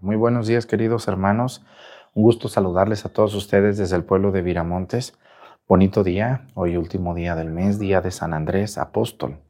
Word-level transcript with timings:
Muy 0.00 0.14
buenos 0.14 0.46
días, 0.46 0.64
queridos 0.64 1.08
hermanos. 1.08 1.64
Un 2.14 2.22
gusto 2.22 2.48
saludarles 2.48 3.04
a 3.04 3.08
todos 3.08 3.34
ustedes 3.34 3.78
desde 3.78 3.96
el 3.96 4.04
pueblo 4.04 4.30
de 4.30 4.42
Viramontes. 4.42 5.18
Bonito 5.66 6.04
día, 6.04 6.46
hoy 6.54 6.76
último 6.76 7.16
día 7.16 7.34
del 7.34 7.50
mes, 7.50 7.80
día 7.80 8.00
de 8.00 8.12
San 8.12 8.32
Andrés, 8.32 8.78
apóstol, 8.78 9.40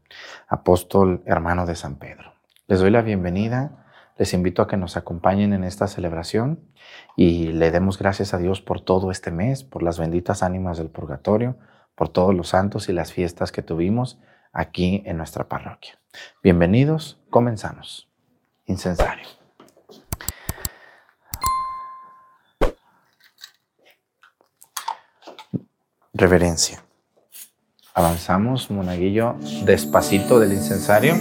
apóstol 0.48 1.22
hermano 1.26 1.66
de 1.66 1.74
San 1.74 1.96
Pedro. 1.96 2.32
Les 2.66 2.80
doy 2.80 2.90
la 2.90 3.02
bienvenida, 3.02 3.84
les 4.16 4.32
invito 4.32 4.62
a 4.62 4.68
que 4.68 4.78
nos 4.78 4.96
acompañen 4.96 5.52
en 5.52 5.64
esta 5.64 5.86
celebración 5.86 6.60
y 7.14 7.48
le 7.48 7.70
demos 7.70 7.98
gracias 7.98 8.32
a 8.32 8.38
Dios 8.38 8.62
por 8.62 8.80
todo 8.80 9.10
este 9.10 9.30
mes, 9.30 9.64
por 9.64 9.82
las 9.82 9.98
benditas 9.98 10.42
ánimas 10.42 10.78
del 10.78 10.88
purgatorio, 10.88 11.58
por 11.94 12.08
todos 12.08 12.34
los 12.34 12.48
santos 12.48 12.88
y 12.88 12.94
las 12.94 13.12
fiestas 13.12 13.52
que 13.52 13.60
tuvimos 13.60 14.18
aquí 14.54 15.02
en 15.04 15.18
nuestra 15.18 15.46
parroquia. 15.46 15.98
Bienvenidos, 16.42 17.20
comenzamos. 17.28 18.08
Incensario. 18.64 19.37
Reverencia. 26.18 26.82
Avanzamos, 27.94 28.72
monaguillo, 28.72 29.36
despacito 29.64 30.40
del 30.40 30.52
incensario. 30.52 31.14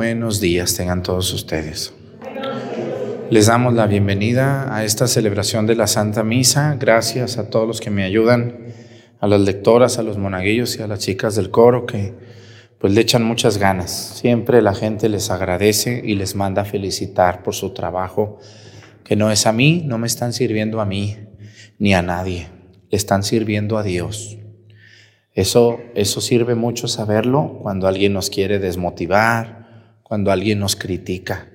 Buenos 0.00 0.40
días 0.40 0.74
tengan 0.76 1.02
todos 1.02 1.30
ustedes. 1.34 1.92
Les 3.30 3.48
damos 3.48 3.74
la 3.74 3.86
bienvenida 3.86 4.74
a 4.74 4.82
esta 4.82 5.06
celebración 5.06 5.66
de 5.66 5.74
la 5.74 5.86
Santa 5.86 6.24
Misa. 6.24 6.74
Gracias 6.80 7.36
a 7.36 7.50
todos 7.50 7.68
los 7.68 7.82
que 7.82 7.90
me 7.90 8.04
ayudan, 8.04 8.64
a 9.20 9.26
las 9.28 9.42
lectoras, 9.42 9.98
a 9.98 10.02
los 10.02 10.16
monaguillos 10.16 10.78
y 10.78 10.82
a 10.82 10.86
las 10.86 11.00
chicas 11.00 11.36
del 11.36 11.50
coro 11.50 11.84
que 11.84 12.14
pues 12.78 12.94
le 12.94 13.02
echan 13.02 13.22
muchas 13.24 13.58
ganas. 13.58 13.90
Siempre 13.90 14.62
la 14.62 14.72
gente 14.72 15.10
les 15.10 15.30
agradece 15.30 16.00
y 16.02 16.14
les 16.14 16.34
manda 16.34 16.64
felicitar 16.64 17.42
por 17.42 17.54
su 17.54 17.74
trabajo, 17.74 18.38
que 19.04 19.16
no 19.16 19.30
es 19.30 19.46
a 19.46 19.52
mí, 19.52 19.82
no 19.84 19.98
me 19.98 20.06
están 20.06 20.32
sirviendo 20.32 20.80
a 20.80 20.86
mí 20.86 21.18
ni 21.78 21.92
a 21.92 22.00
nadie, 22.00 22.48
le 22.88 22.96
están 22.96 23.22
sirviendo 23.22 23.76
a 23.76 23.82
Dios. 23.82 24.38
Eso, 25.34 25.78
eso 25.94 26.22
sirve 26.22 26.54
mucho 26.54 26.88
saberlo 26.88 27.58
cuando 27.60 27.86
alguien 27.86 28.14
nos 28.14 28.30
quiere 28.30 28.58
desmotivar, 28.58 29.59
cuando 30.10 30.32
alguien 30.32 30.58
nos 30.58 30.74
critica. 30.74 31.46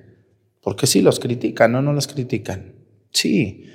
Porque 0.62 0.86
sí 0.86 1.02
los 1.02 1.20
critican, 1.20 1.72
no, 1.72 1.82
no 1.82 1.92
los 1.92 2.06
critican. 2.06 2.72
Sí, 3.10 3.66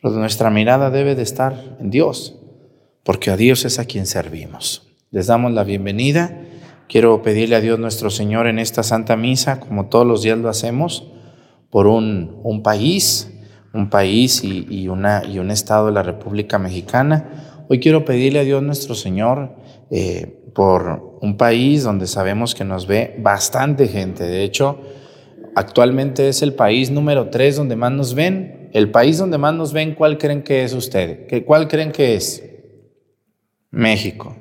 pero 0.00 0.14
nuestra 0.14 0.48
mirada 0.48 0.90
debe 0.90 1.16
de 1.16 1.22
estar 1.22 1.76
en 1.80 1.90
Dios, 1.90 2.38
porque 3.02 3.32
a 3.32 3.36
Dios 3.36 3.64
es 3.64 3.80
a 3.80 3.84
quien 3.84 4.06
servimos. 4.06 4.92
Les 5.10 5.26
damos 5.26 5.50
la 5.50 5.64
bienvenida. 5.64 6.40
Quiero 6.88 7.20
pedirle 7.20 7.56
a 7.56 7.60
Dios 7.60 7.80
nuestro 7.80 8.10
Señor 8.10 8.46
en 8.46 8.60
esta 8.60 8.84
Santa 8.84 9.16
Misa, 9.16 9.58
como 9.58 9.88
todos 9.88 10.06
los 10.06 10.22
días 10.22 10.38
lo 10.38 10.48
hacemos, 10.48 11.10
por 11.68 11.88
un, 11.88 12.62
país, 12.62 13.32
un 13.74 13.90
país 13.90 14.44
y, 14.44 14.68
y, 14.70 14.86
una, 14.86 15.24
y 15.24 15.40
un 15.40 15.50
estado 15.50 15.86
de 15.86 15.94
la 15.94 16.04
República 16.04 16.60
Mexicana 16.60 17.48
Hoy 17.70 17.80
quiero 17.80 18.06
pedirle 18.06 18.38
a 18.38 18.44
Dios 18.44 18.62
nuestro 18.62 18.94
Señor 18.94 19.54
eh, 19.90 20.37
por 20.58 21.20
un 21.20 21.36
país 21.36 21.84
donde 21.84 22.08
sabemos 22.08 22.56
que 22.56 22.64
nos 22.64 22.88
ve 22.88 23.14
bastante 23.20 23.86
gente. 23.86 24.24
De 24.24 24.42
hecho, 24.42 24.80
actualmente 25.54 26.28
es 26.28 26.42
el 26.42 26.52
país 26.54 26.90
número 26.90 27.28
tres 27.28 27.54
donde 27.54 27.76
más 27.76 27.92
nos 27.92 28.12
ven. 28.12 28.68
El 28.72 28.90
país 28.90 29.18
donde 29.18 29.38
más 29.38 29.54
nos 29.54 29.72
ven, 29.72 29.94
¿cuál 29.94 30.18
creen 30.18 30.42
que 30.42 30.64
es 30.64 30.72
usted? 30.72 31.44
¿Cuál 31.46 31.68
creen 31.68 31.92
que 31.92 32.16
es? 32.16 32.42
México. 33.70 34.34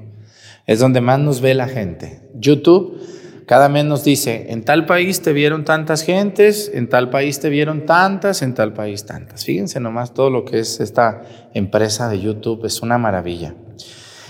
Es 0.66 0.79
donde 0.79 1.01
más 1.01 1.19
nos 1.19 1.39
ve 1.39 1.53
la 1.53 1.67
gente. 1.67 2.28
YouTube 2.34 2.99
cada 3.45 3.69
mes 3.69 3.85
nos 3.85 4.03
dice, 4.03 4.47
en 4.49 4.63
tal 4.63 4.88
país 4.88 5.22
te 5.22 5.34
vieron 5.34 5.66
tantas 5.66 6.01
gentes, 6.01 6.72
en 6.73 6.89
tal 6.89 7.11
país 7.11 7.39
te 7.39 7.49
vieron 7.49 7.85
tantas, 7.85 8.41
en 8.41 8.55
tal 8.55 8.73
país 8.73 9.05
tantas. 9.05 9.45
Fíjense 9.45 9.79
nomás 9.79 10.16
todo 10.16 10.31
lo 10.31 10.45
que 10.45 10.57
es 10.57 10.79
esta 10.79 11.22
empresa 11.53 12.09
de 12.09 12.19
YouTube, 12.19 12.66
es 12.66 12.81
una 12.81 12.97
maravilla. 12.97 13.53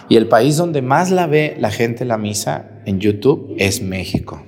Y 0.09 0.15
el 0.15 0.27
país 0.27 0.57
donde 0.57 0.81
más 0.81 1.11
la 1.11 1.27
ve 1.27 1.55
la 1.59 1.71
gente 1.71 2.05
la 2.05 2.17
misa 2.17 2.81
en 2.85 2.99
YouTube 2.99 3.55
es 3.57 3.81
México. 3.81 4.41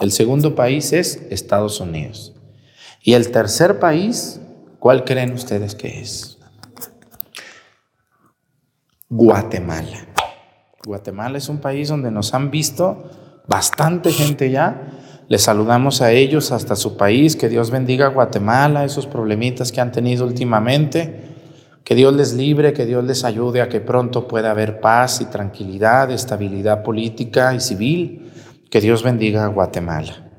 El 0.00 0.10
segundo 0.10 0.54
país 0.54 0.92
es 0.92 1.22
Estados 1.30 1.80
Unidos. 1.80 2.34
Y 3.02 3.12
el 3.12 3.30
tercer 3.30 3.78
país, 3.78 4.40
¿cuál 4.80 5.04
creen 5.04 5.32
ustedes 5.32 5.74
que 5.74 6.00
es? 6.00 6.38
Guatemala. 9.08 10.08
Guatemala 10.84 11.38
es 11.38 11.48
un 11.48 11.58
país 11.58 11.88
donde 11.88 12.10
nos 12.10 12.34
han 12.34 12.50
visto 12.50 13.10
bastante 13.46 14.10
gente 14.10 14.50
ya. 14.50 14.90
Les 15.28 15.42
saludamos 15.42 16.02
a 16.02 16.10
ellos 16.10 16.50
hasta 16.50 16.74
su 16.74 16.96
país. 16.96 17.36
Que 17.36 17.48
Dios 17.48 17.70
bendiga 17.70 18.06
a 18.06 18.10
Guatemala, 18.10 18.84
esos 18.84 19.06
problemitas 19.06 19.70
que 19.70 19.80
han 19.80 19.92
tenido 19.92 20.26
últimamente. 20.26 21.33
Que 21.84 21.94
Dios 21.94 22.14
les 22.14 22.32
libre, 22.32 22.72
que 22.72 22.86
Dios 22.86 23.04
les 23.04 23.24
ayude 23.24 23.60
a 23.60 23.68
que 23.68 23.80
pronto 23.80 24.26
pueda 24.26 24.50
haber 24.50 24.80
paz 24.80 25.20
y 25.20 25.26
tranquilidad, 25.26 26.10
estabilidad 26.10 26.82
política 26.82 27.54
y 27.54 27.60
civil. 27.60 28.32
Que 28.70 28.80
Dios 28.80 29.02
bendiga 29.02 29.44
a 29.44 29.48
Guatemala. 29.48 30.30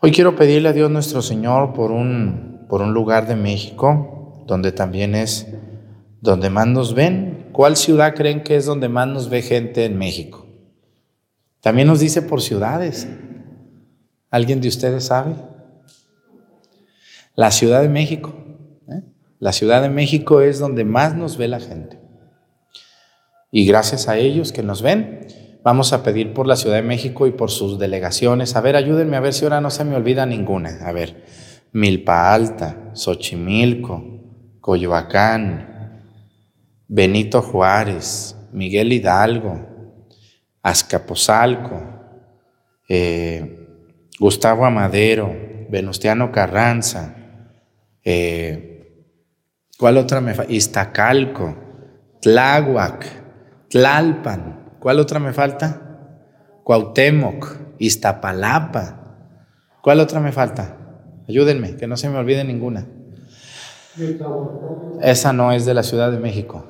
Hoy 0.00 0.10
quiero 0.12 0.34
pedirle 0.34 0.70
a 0.70 0.72
Dios 0.72 0.90
nuestro 0.90 1.20
Señor 1.20 1.74
por 1.74 1.92
un, 1.92 2.64
por 2.68 2.80
un 2.80 2.94
lugar 2.94 3.26
de 3.28 3.36
México, 3.36 4.42
donde 4.46 4.72
también 4.72 5.14
es 5.14 5.46
donde 6.22 6.48
más 6.48 6.66
nos 6.66 6.94
ven. 6.94 7.48
¿Cuál 7.52 7.76
ciudad 7.76 8.14
creen 8.14 8.42
que 8.42 8.56
es 8.56 8.64
donde 8.64 8.88
más 8.88 9.06
nos 9.06 9.28
ve 9.28 9.42
gente 9.42 9.84
en 9.84 9.98
México? 9.98 10.46
También 11.60 11.86
nos 11.86 12.00
dice 12.00 12.22
por 12.22 12.40
ciudades. 12.40 13.06
¿Alguien 14.30 14.62
de 14.62 14.68
ustedes 14.68 15.04
sabe? 15.04 15.34
La 17.34 17.50
Ciudad 17.50 17.82
de 17.82 17.88
México. 17.88 18.41
La 19.42 19.50
Ciudad 19.50 19.82
de 19.82 19.88
México 19.88 20.40
es 20.40 20.60
donde 20.60 20.84
más 20.84 21.16
nos 21.16 21.36
ve 21.36 21.48
la 21.48 21.58
gente. 21.58 21.98
Y 23.50 23.66
gracias 23.66 24.08
a 24.08 24.16
ellos 24.16 24.52
que 24.52 24.62
nos 24.62 24.82
ven, 24.82 25.26
vamos 25.64 25.92
a 25.92 26.04
pedir 26.04 26.32
por 26.32 26.46
la 26.46 26.54
Ciudad 26.54 26.76
de 26.76 26.82
México 26.82 27.26
y 27.26 27.32
por 27.32 27.50
sus 27.50 27.76
delegaciones. 27.76 28.54
A 28.54 28.60
ver, 28.60 28.76
ayúdenme 28.76 29.16
a 29.16 29.20
ver 29.20 29.32
si 29.32 29.44
ahora 29.44 29.60
no 29.60 29.70
se 29.70 29.82
me 29.82 29.96
olvida 29.96 30.26
ninguna. 30.26 30.86
A 30.86 30.92
ver, 30.92 31.24
Milpa 31.72 32.32
Alta, 32.32 32.92
Xochimilco, 32.92 34.04
Coyoacán, 34.60 36.04
Benito 36.86 37.42
Juárez, 37.42 38.36
Miguel 38.52 38.92
Hidalgo, 38.92 40.06
Azcapotzalco, 40.62 41.82
eh, 42.88 43.58
Gustavo 44.20 44.64
Amadero, 44.64 45.34
Venustiano 45.68 46.30
Carranza, 46.30 47.16
eh, 48.04 48.71
¿cuál 49.78 49.96
otra 49.98 50.20
me 50.20 50.34
falta? 50.34 50.52
Iztacalco, 50.52 51.56
Tláhuac, 52.20 53.06
Tlalpan, 53.68 54.76
¿cuál 54.78 55.00
otra 55.00 55.18
me 55.18 55.32
falta? 55.32 55.80
Cuauhtémoc, 56.64 57.56
Iztapalapa, 57.78 59.16
¿cuál 59.82 60.00
otra 60.00 60.20
me 60.20 60.32
falta? 60.32 60.78
Ayúdenme, 61.28 61.76
que 61.76 61.86
no 61.86 61.96
se 61.96 62.08
me 62.08 62.18
olvide 62.18 62.44
ninguna. 62.44 62.86
Esa 65.00 65.32
no 65.32 65.52
es 65.52 65.66
de 65.66 65.74
la 65.74 65.82
Ciudad 65.82 66.10
de 66.10 66.18
México. 66.18 66.66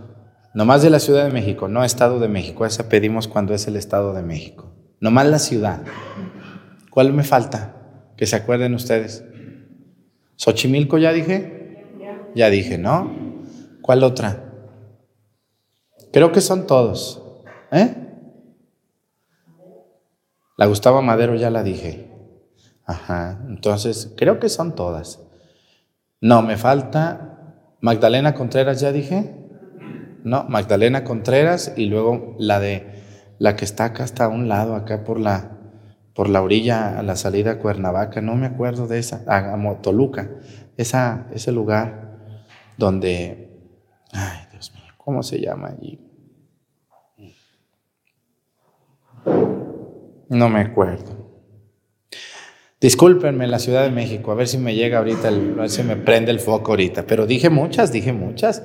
Nomás 0.55 0.83
de 0.83 0.91
la 0.91 0.99
Ciudad 0.99 1.25
de 1.25 1.31
México, 1.31 1.69
no 1.69 1.85
Estado 1.85 2.19
de 2.21 2.29
México. 2.29 2.67
Esa 2.67 2.89
pedimos 2.89 3.29
cuando 3.29 3.55
es 3.55 3.67
el 3.67 3.77
Estado 3.77 4.13
de 4.13 4.23
México. 4.23 4.73
Nomás 5.01 5.27
la 5.27 5.39
ciudad. 5.39 5.83
¿Cuál 6.91 7.13
me 7.13 7.25
falta? 7.25 7.75
Que 8.17 8.27
se 8.27 8.37
acuerden 8.37 8.75
ustedes. 8.75 9.25
¿Xochimilco 10.37 10.99
ya 10.99 11.13
dije? 11.13 11.52
Ya 12.35 12.51
dije, 12.51 12.79
¿no? 12.79 13.11
¿Cuál 13.83 14.05
otra? 14.05 14.53
Creo 16.13 16.33
que 16.33 16.41
son 16.41 16.67
todos. 16.67 17.23
¿Eh? 17.71 17.95
La 20.57 20.67
Gustavo 20.67 21.03
Madero 21.03 21.35
ya 21.35 21.51
la 21.51 21.63
dije. 21.63 22.11
Ajá, 22.85 23.41
entonces 23.49 24.13
creo 24.17 24.39
que 24.39 24.49
son 24.49 24.75
todas. 24.75 25.21
No, 26.21 26.43
me 26.43 26.57
falta 26.57 27.77
Magdalena 27.81 28.35
Contreras, 28.35 28.81
ya 28.81 28.93
dije. 28.93 29.35
No, 30.25 30.45
Magdalena 30.45 31.05
Contreras 31.05 31.73
y 31.77 31.87
luego 31.87 32.37
la 32.39 32.61
de 32.61 33.03
la 33.39 33.57
que 33.57 33.65
está 33.65 33.87
acá 33.87 34.05
hasta 34.05 34.27
a 34.27 34.29
un 34.29 34.49
lado, 34.49 34.77
acá 34.77 35.05
por 35.05 35.19
la 35.19 35.53
por 36.15 36.29
la 36.29 36.43
orilla 36.43 36.99
a 36.99 37.03
la 37.03 37.17
salida 37.17 37.53
a 37.53 37.59
Cuernavaca, 37.59 38.21
no 38.21 38.37
me 38.37 38.47
acuerdo 38.47 38.87
de 38.87 38.99
esa, 38.99 39.23
a, 39.27 39.81
Toluca, 39.81 40.31
esa, 40.77 41.27
ese 41.33 41.53
lugar 41.53 42.02
donde, 42.83 43.49
ay 44.13 44.47
Dios 44.51 44.73
mío, 44.75 44.93
¿cómo 44.97 45.23
se 45.23 45.41
llama 45.41 45.69
allí? 45.69 46.01
No 50.29 50.49
me 50.49 50.61
acuerdo. 50.61 51.23
Discúlpenme, 52.81 53.47
la 53.47 53.61
Ciudad 53.61 53.85
de 53.85 53.91
México, 53.91 54.33
a 54.33 54.35
ver 54.35 54.49
si 54.49 54.59
me 54.59 54.75
llega 54.75 54.99
ahorita, 54.99 55.29
a 55.29 55.31
ver 55.31 55.71
si 55.71 55.85
me 55.85 55.95
prende 55.95 56.33
el 56.33 56.41
foco 56.41 56.73
ahorita, 56.73 57.07
pero 57.07 57.27
dije 57.27 57.49
muchas, 57.49 57.93
dije 57.93 58.13
muchas. 58.13 58.63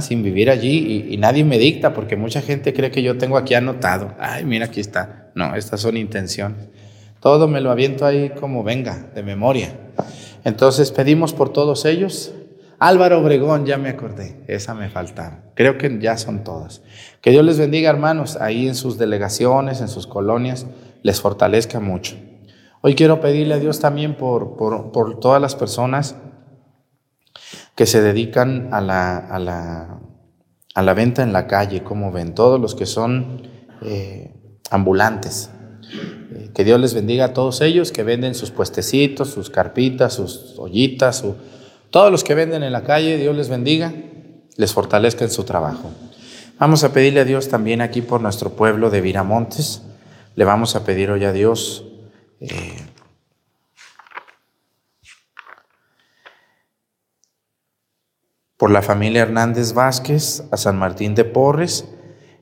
Sin 0.00 0.24
vivir 0.24 0.50
allí 0.50 1.06
y, 1.08 1.16
nadie 1.18 1.44
me 1.44 1.56
dicta 1.56 1.94
porque 1.94 2.16
mucha 2.16 2.42
gente 2.42 2.74
cree 2.74 2.90
que 2.90 3.00
yo 3.00 3.16
tengo 3.16 3.36
aquí 3.36 3.54
anotado. 3.54 4.12
Ay, 4.18 4.44
mira, 4.44 4.66
aquí 4.66 4.80
está. 4.80 5.30
No, 5.36 5.54
estas 5.54 5.80
son 5.80 5.96
intenciones. 5.96 6.68
Todo 7.20 7.46
me 7.46 7.60
lo 7.60 7.70
aviento 7.70 8.04
ahí 8.04 8.30
como 8.30 8.64
venga, 8.64 9.08
de 9.14 9.22
memoria. 9.22 9.68
Entonces 10.44 10.90
pedimos 10.90 11.32
por 11.32 11.52
todos 11.52 11.84
ellos. 11.84 12.34
Álvaro 12.80 13.20
Obregón, 13.20 13.66
ya 13.66 13.76
me 13.76 13.88
acordé, 13.88 14.44
esa 14.46 14.72
me 14.74 14.88
faltaba. 14.88 15.42
Creo 15.54 15.78
que 15.78 15.98
ya 16.00 16.16
son 16.16 16.44
todas. 16.44 16.82
Que 17.20 17.30
Dios 17.30 17.44
les 17.44 17.58
bendiga, 17.58 17.90
hermanos, 17.90 18.36
ahí 18.36 18.68
en 18.68 18.76
sus 18.76 18.98
delegaciones, 18.98 19.80
en 19.80 19.88
sus 19.88 20.06
colonias, 20.06 20.66
les 21.02 21.20
fortalezca 21.20 21.80
mucho. 21.80 22.16
Hoy 22.80 22.94
quiero 22.94 23.20
pedirle 23.20 23.54
a 23.54 23.58
Dios 23.58 23.80
también 23.80 24.14
por, 24.14 24.56
por, 24.56 24.92
por 24.92 25.18
todas 25.18 25.42
las 25.42 25.56
personas 25.56 26.14
que 27.74 27.86
se 27.86 28.00
dedican 28.00 28.72
a 28.72 28.80
la, 28.80 29.18
a 29.18 29.38
la, 29.40 30.00
a 30.74 30.82
la 30.82 30.94
venta 30.94 31.24
en 31.24 31.32
la 31.32 31.48
calle, 31.48 31.82
como 31.82 32.12
ven, 32.12 32.34
todos 32.34 32.60
los 32.60 32.76
que 32.76 32.86
son 32.86 33.42
eh, 33.82 34.32
ambulantes. 34.70 35.50
Eh, 36.32 36.50
que 36.54 36.62
Dios 36.62 36.78
les 36.80 36.94
bendiga 36.94 37.26
a 37.26 37.32
todos 37.32 37.60
ellos 37.60 37.90
que 37.90 38.04
venden 38.04 38.36
sus 38.36 38.52
puestecitos, 38.52 39.30
sus 39.30 39.50
carpitas, 39.50 40.14
sus 40.14 40.56
ollitas, 40.58 41.24
todos 41.90 42.10
los 42.10 42.24
que 42.24 42.34
venden 42.34 42.62
en 42.62 42.72
la 42.72 42.84
calle, 42.84 43.16
Dios 43.16 43.34
les 43.36 43.48
bendiga, 43.48 43.92
les 44.56 44.72
fortalezca 44.72 45.24
en 45.24 45.30
su 45.30 45.44
trabajo. 45.44 45.90
Vamos 46.58 46.82
a 46.84 46.92
pedirle 46.92 47.20
a 47.20 47.24
Dios 47.24 47.48
también 47.48 47.80
aquí 47.80 48.02
por 48.02 48.20
nuestro 48.20 48.50
pueblo 48.50 48.90
de 48.90 49.00
Viramontes. 49.00 49.82
Le 50.34 50.44
vamos 50.44 50.74
a 50.74 50.84
pedir 50.84 51.10
hoy 51.10 51.24
a 51.24 51.32
Dios 51.32 51.84
eh, 52.40 52.76
por 58.56 58.72
la 58.72 58.82
familia 58.82 59.22
Hernández 59.22 59.72
Vázquez, 59.72 60.42
a 60.50 60.56
San 60.56 60.78
Martín 60.78 61.14
de 61.14 61.24
Porres 61.24 61.86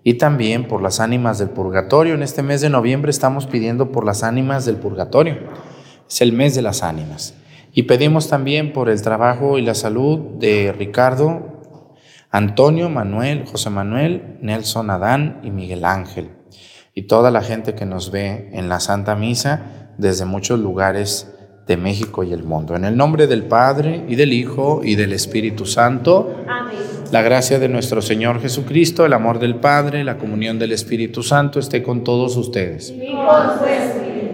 y 0.02 0.14
también 0.14 0.66
por 0.66 0.80
las 0.80 0.98
ánimas 0.98 1.38
del 1.38 1.50
purgatorio. 1.50 2.14
En 2.14 2.22
este 2.22 2.42
mes 2.42 2.62
de 2.62 2.70
noviembre 2.70 3.10
estamos 3.10 3.46
pidiendo 3.46 3.92
por 3.92 4.06
las 4.06 4.22
ánimas 4.22 4.64
del 4.64 4.76
purgatorio. 4.76 5.36
Es 6.08 6.22
el 6.22 6.32
mes 6.32 6.54
de 6.54 6.62
las 6.62 6.82
ánimas. 6.82 7.34
Y 7.76 7.82
pedimos 7.82 8.30
también 8.30 8.72
por 8.72 8.88
el 8.88 9.02
trabajo 9.02 9.58
y 9.58 9.62
la 9.62 9.74
salud 9.74 10.18
de 10.38 10.72
Ricardo, 10.72 11.60
Antonio, 12.30 12.88
Manuel, 12.88 13.44
José 13.44 13.68
Manuel, 13.68 14.38
Nelson 14.40 14.88
Adán 14.88 15.40
y 15.44 15.50
Miguel 15.50 15.84
Ángel. 15.84 16.30
Y 16.94 17.02
toda 17.02 17.30
la 17.30 17.42
gente 17.42 17.74
que 17.74 17.84
nos 17.84 18.10
ve 18.10 18.48
en 18.54 18.70
la 18.70 18.80
Santa 18.80 19.14
Misa 19.14 19.92
desde 19.98 20.24
muchos 20.24 20.58
lugares 20.58 21.30
de 21.66 21.76
México 21.76 22.24
y 22.24 22.32
el 22.32 22.44
mundo. 22.44 22.76
En 22.76 22.86
el 22.86 22.96
nombre 22.96 23.26
del 23.26 23.44
Padre 23.44 24.06
y 24.08 24.14
del 24.14 24.32
Hijo 24.32 24.80
y 24.82 24.94
del 24.94 25.12
Espíritu 25.12 25.66
Santo. 25.66 26.34
Amén. 26.48 26.76
La 27.12 27.20
gracia 27.20 27.58
de 27.58 27.68
nuestro 27.68 28.00
Señor 28.00 28.40
Jesucristo, 28.40 29.04
el 29.04 29.12
amor 29.12 29.38
del 29.38 29.56
Padre, 29.56 30.02
la 30.02 30.16
comunión 30.16 30.58
del 30.58 30.72
Espíritu 30.72 31.22
Santo 31.22 31.60
esté 31.60 31.82
con 31.82 32.04
todos 32.04 32.38
ustedes. 32.38 32.94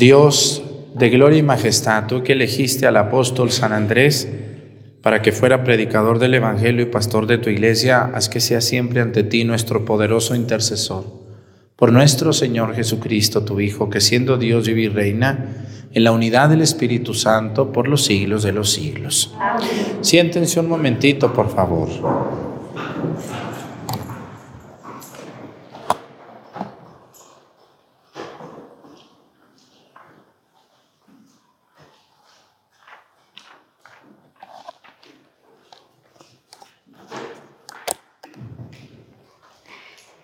Dios 0.00 0.62
de 0.94 1.10
gloria 1.10 1.40
y 1.40 1.42
majestad, 1.42 2.06
tú 2.06 2.22
que 2.22 2.32
elegiste 2.32 2.86
al 2.86 2.96
apóstol 2.96 3.50
San 3.50 3.74
Andrés 3.74 4.26
para 5.02 5.20
que 5.20 5.30
fuera 5.30 5.62
predicador 5.62 6.18
del 6.18 6.32
Evangelio 6.32 6.80
y 6.80 6.86
pastor 6.86 7.26
de 7.26 7.36
tu 7.36 7.50
iglesia, 7.50 8.10
haz 8.14 8.30
que 8.30 8.40
sea 8.40 8.62
siempre 8.62 9.02
ante 9.02 9.24
ti 9.24 9.44
nuestro 9.44 9.84
poderoso 9.84 10.34
intercesor. 10.34 11.04
Por 11.76 11.92
nuestro 11.92 12.32
Señor 12.32 12.74
Jesucristo, 12.74 13.44
tu 13.44 13.60
Hijo, 13.60 13.90
que 13.90 14.00
siendo 14.00 14.38
Dios 14.38 14.66
vive 14.66 14.80
y 14.84 14.88
reina 14.88 15.66
en 15.92 16.02
la 16.02 16.12
unidad 16.12 16.48
del 16.48 16.62
Espíritu 16.62 17.12
Santo 17.12 17.70
por 17.70 17.86
los 17.86 18.02
siglos 18.02 18.42
de 18.42 18.52
los 18.52 18.70
siglos. 18.70 19.34
Siéntense 20.00 20.60
un 20.60 20.68
momentito, 20.70 21.34
por 21.34 21.50
favor. 21.54 22.39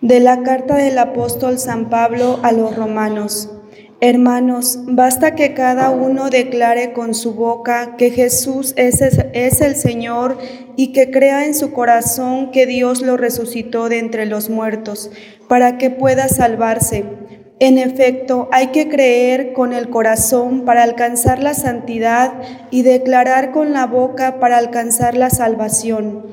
De 0.07 0.21
la 0.21 0.41
carta 0.41 0.77
del 0.77 0.97
apóstol 0.99 1.59
San 1.59 1.89
Pablo 1.89 2.39
a 2.41 2.53
los 2.53 2.77
romanos. 2.77 3.51
Hermanos, 3.99 4.79
basta 4.85 5.35
que 5.35 5.53
cada 5.53 5.89
uno 5.89 6.29
declare 6.29 6.93
con 6.93 7.13
su 7.13 7.33
boca 7.33 7.97
que 7.97 8.09
Jesús 8.09 8.73
es, 8.77 9.01
es, 9.01 9.59
el 9.59 9.75
Señor 9.75 10.37
y 10.77 10.93
que 10.93 11.11
crea 11.11 11.45
en 11.45 11.53
su 11.53 11.73
corazón 11.73 12.51
que 12.51 12.65
Dios 12.65 13.01
lo 13.01 13.17
resucitó 13.17 13.89
de 13.89 13.99
entre 13.99 14.25
los 14.25 14.49
muertos, 14.49 15.11
para 15.49 15.77
que 15.77 15.89
pueda 15.89 16.29
salvarse. 16.29 17.03
En 17.59 17.77
efecto, 17.77 18.47
hay 18.53 18.67
que 18.67 18.87
creer 18.87 19.51
con 19.51 19.73
el 19.73 19.89
corazón 19.89 20.63
para 20.63 20.83
alcanzar 20.83 21.43
la 21.43 21.53
santidad 21.53 22.31
y 22.71 22.83
declarar 22.83 23.51
con 23.51 23.73
la 23.73 23.85
boca 23.87 24.39
para 24.39 24.57
alcanzar 24.57 25.17
la 25.17 25.29
salvación. 25.29 26.27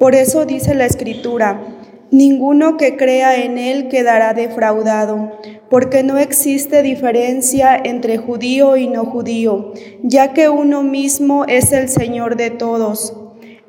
Por 0.00 0.16
eso 0.16 0.46
dice 0.46 0.74
la 0.74 0.86
Escritura, 0.86 1.79
Ninguno 2.10 2.76
que 2.76 2.96
crea 2.96 3.44
en 3.44 3.56
Él 3.56 3.86
quedará 3.86 4.34
defraudado, 4.34 5.38
porque 5.68 6.02
no 6.02 6.18
existe 6.18 6.82
diferencia 6.82 7.76
entre 7.76 8.18
judío 8.18 8.76
y 8.76 8.88
no 8.88 9.04
judío, 9.04 9.72
ya 10.02 10.32
que 10.32 10.48
uno 10.48 10.82
mismo 10.82 11.44
es 11.44 11.72
el 11.72 11.88
Señor 11.88 12.36
de 12.36 12.50
todos. 12.50 13.16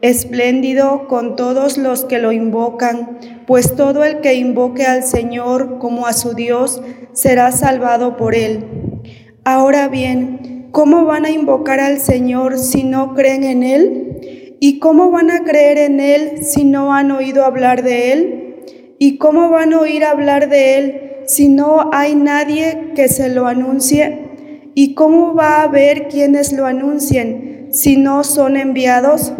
Espléndido 0.02 1.08
con 1.08 1.36
todos 1.36 1.78
los 1.78 2.06
que 2.06 2.18
lo 2.18 2.32
invocan, 2.32 3.20
pues 3.46 3.76
todo 3.76 4.04
el 4.04 4.22
que 4.22 4.34
invoque 4.34 4.88
al 4.88 5.04
Señor 5.04 5.78
como 5.78 6.08
a 6.08 6.14
su 6.14 6.34
Dios 6.34 6.82
será 7.14 7.52
salvado 7.52 8.18
por 8.18 8.34
Él. 8.34 8.66
Ahora 9.44 9.88
bien, 9.88 10.70
¿cómo 10.72 11.06
van 11.06 11.26
a 11.26 11.30
invocar 11.30 11.80
al 11.80 12.00
Señor 12.00 12.58
si 12.58 12.84
no 12.84 13.14
creen 13.14 13.44
en 13.44 13.62
Él? 13.62 14.11
¿Y 14.64 14.78
cómo 14.78 15.10
van 15.10 15.32
a 15.32 15.44
creer 15.44 15.80
en 15.80 16.00
Él 16.00 16.44
si 16.44 16.66
no 16.66 16.94
han 16.94 17.10
oído 17.10 17.46
hablar 17.46 17.82
de 17.82 18.14
Él? 18.14 18.56
¿Y 19.00 19.18
cómo 19.18 19.50
van 19.50 19.74
a 19.74 19.80
oír 19.80 20.04
hablar 20.06 20.50
de 20.50 20.78
Él 20.78 21.02
si 21.26 21.50
no 21.50 21.90
hay 21.92 22.14
nadie 22.14 22.92
que 22.96 23.08
se 23.08 23.30
lo 23.30 23.48
anuncie? 23.48 24.70
¿Y 24.76 24.94
cómo 24.94 25.34
va 25.34 25.56
a 25.56 25.64
haber 25.64 26.10
quienes 26.10 26.54
lo 26.54 26.68
anuncien 26.68 27.70
si 27.72 27.98
no 27.98 28.24
son 28.24 28.56
enviados? 28.56 29.34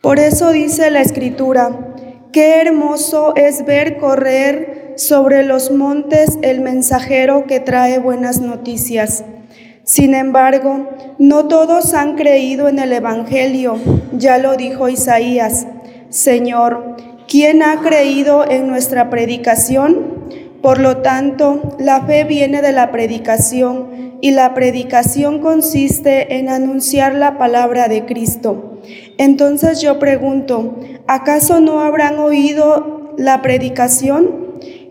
Por 0.00 0.20
eso 0.20 0.52
dice 0.52 0.92
la 0.92 1.00
Escritura, 1.00 1.96
qué 2.32 2.60
hermoso 2.60 3.34
es 3.34 3.64
ver 3.64 3.96
correr 3.96 4.94
sobre 4.94 5.42
los 5.42 5.72
montes 5.72 6.38
el 6.42 6.60
mensajero 6.60 7.44
que 7.48 7.58
trae 7.58 7.98
buenas 7.98 8.40
noticias. 8.40 9.24
Sin 9.86 10.16
embargo, 10.16 10.88
no 11.20 11.46
todos 11.46 11.94
han 11.94 12.16
creído 12.16 12.66
en 12.66 12.80
el 12.80 12.92
Evangelio, 12.92 13.78
ya 14.18 14.36
lo 14.36 14.56
dijo 14.56 14.88
Isaías. 14.88 15.68
Señor, 16.08 16.96
¿quién 17.28 17.62
ha 17.62 17.80
creído 17.82 18.44
en 18.50 18.66
nuestra 18.66 19.10
predicación? 19.10 20.26
Por 20.60 20.80
lo 20.80 20.96
tanto, 21.02 21.76
la 21.78 22.00
fe 22.00 22.24
viene 22.24 22.62
de 22.62 22.72
la 22.72 22.90
predicación 22.90 24.16
y 24.20 24.32
la 24.32 24.54
predicación 24.54 25.38
consiste 25.38 26.36
en 26.36 26.48
anunciar 26.48 27.14
la 27.14 27.38
palabra 27.38 27.86
de 27.86 28.06
Cristo. 28.06 28.80
Entonces 29.18 29.80
yo 29.80 30.00
pregunto, 30.00 30.80
¿acaso 31.06 31.60
no 31.60 31.80
habrán 31.80 32.18
oído 32.18 33.14
la 33.18 33.40
predicación? 33.40 34.45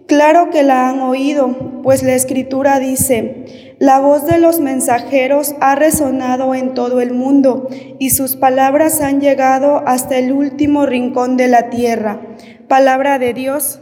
Claro 0.08 0.52
que 0.52 0.62
la 0.62 0.88
han 0.88 1.02
oído, 1.02 1.82
pues 1.82 2.04
la 2.04 2.14
escritura 2.14 2.78
dice, 2.80 3.76
la 3.80 4.00
voz 4.00 4.26
de 4.28 4.38
los 4.38 4.60
mensajeros 4.60 5.56
ha 5.62 5.74
resonado 5.74 6.54
en 6.54 6.76
todo 6.76 7.02
el 7.02 7.14
mundo 7.14 7.68
y 7.98 8.12
sus 8.12 8.36
palabras 8.36 9.02
han 9.02 9.20
llegado 9.20 9.82
hasta 9.88 10.18
el 10.18 10.32
último 10.32 10.86
rincón 10.86 11.38
de 11.38 11.48
la 11.48 11.72
tierra. 11.72 12.22
Palabra 12.68 13.18
de 13.18 13.34
Dios. 13.34 13.80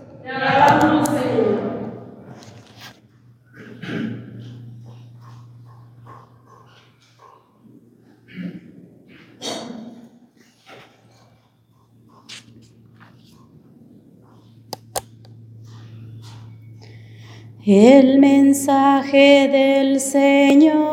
El 17.65 18.19
mensaje 18.19 19.47
del 19.47 20.01
Señor 20.01 20.91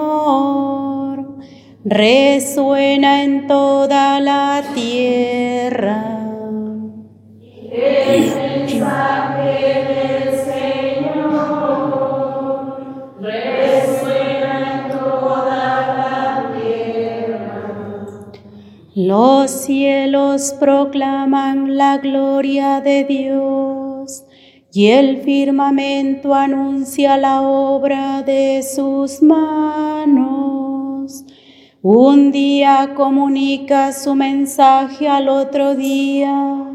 resuena 1.85 3.25
en 3.25 3.49
toda 3.49 4.21
la 4.21 4.63
tierra. 4.73 6.29
El 7.73 8.37
mensaje 8.37 9.85
del 9.89 10.33
Señor 10.45 11.59
resuena 13.21 14.85
en 14.85 14.91
toda 14.97 15.57
la 15.97 16.53
tierra. 16.57 17.67
Los 18.95 19.51
cielos 19.51 20.55
proclaman 20.61 21.77
la 21.77 21.99
gloria 21.99 22.81
de 22.81 23.03
Dios 23.03 23.60
y 24.73 24.87
el 24.87 25.23
firmamento 25.23 26.35
anuncia 26.35 27.17
la 27.17 27.43
obra 27.43 28.23
de 28.23 28.63
sus 28.63 29.21
manos. 29.23 31.25
Un 31.83 32.31
día 32.31 32.93
comunica 32.95 33.93
su 33.93 34.15
mensaje 34.15 35.09
al 35.09 35.29
otro 35.29 35.75
día 35.75 36.67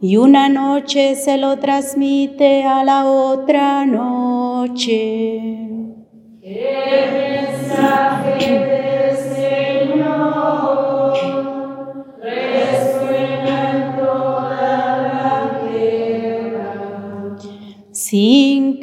y 0.00 0.16
una 0.16 0.48
noche 0.48 1.16
se 1.16 1.36
lo 1.36 1.58
transmite 1.58 2.64
a 2.64 2.84
la 2.84 3.06
otra 3.06 3.84
noche. 3.84 5.50
Mensaje 7.62 8.73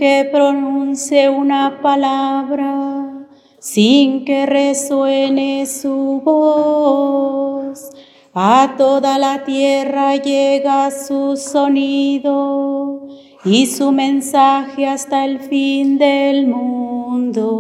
que 0.02 0.28
pronuncie 0.32 1.30
una 1.30 1.80
palabra, 1.80 3.28
sin 3.60 4.26
que 4.26 4.48
resuene 4.48 5.68
su 5.68 6.20
voz. 6.26 7.88
A 8.34 8.74
toda 8.80 9.20
la 9.20 9.44
tierra 9.44 10.16
llega 10.16 10.90
su 10.90 11.38
sonido 11.38 13.10
y 13.46 13.68
su 13.68 13.92
mensaje 13.92 14.88
hasta 14.88 15.24
el 15.24 15.38
fin 15.40 16.00
del 16.00 16.48
mundo. 16.48 17.52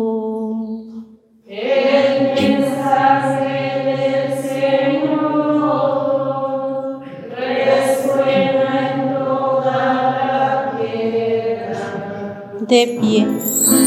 De 12.72 12.88
pie. 13.02 13.81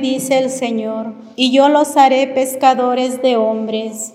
Dice 0.00 0.38
el 0.38 0.50
Señor, 0.50 1.14
y 1.36 1.52
yo 1.52 1.68
los 1.68 1.96
haré 1.96 2.26
pescadores 2.26 3.22
de 3.22 3.36
hombres. 3.36 4.12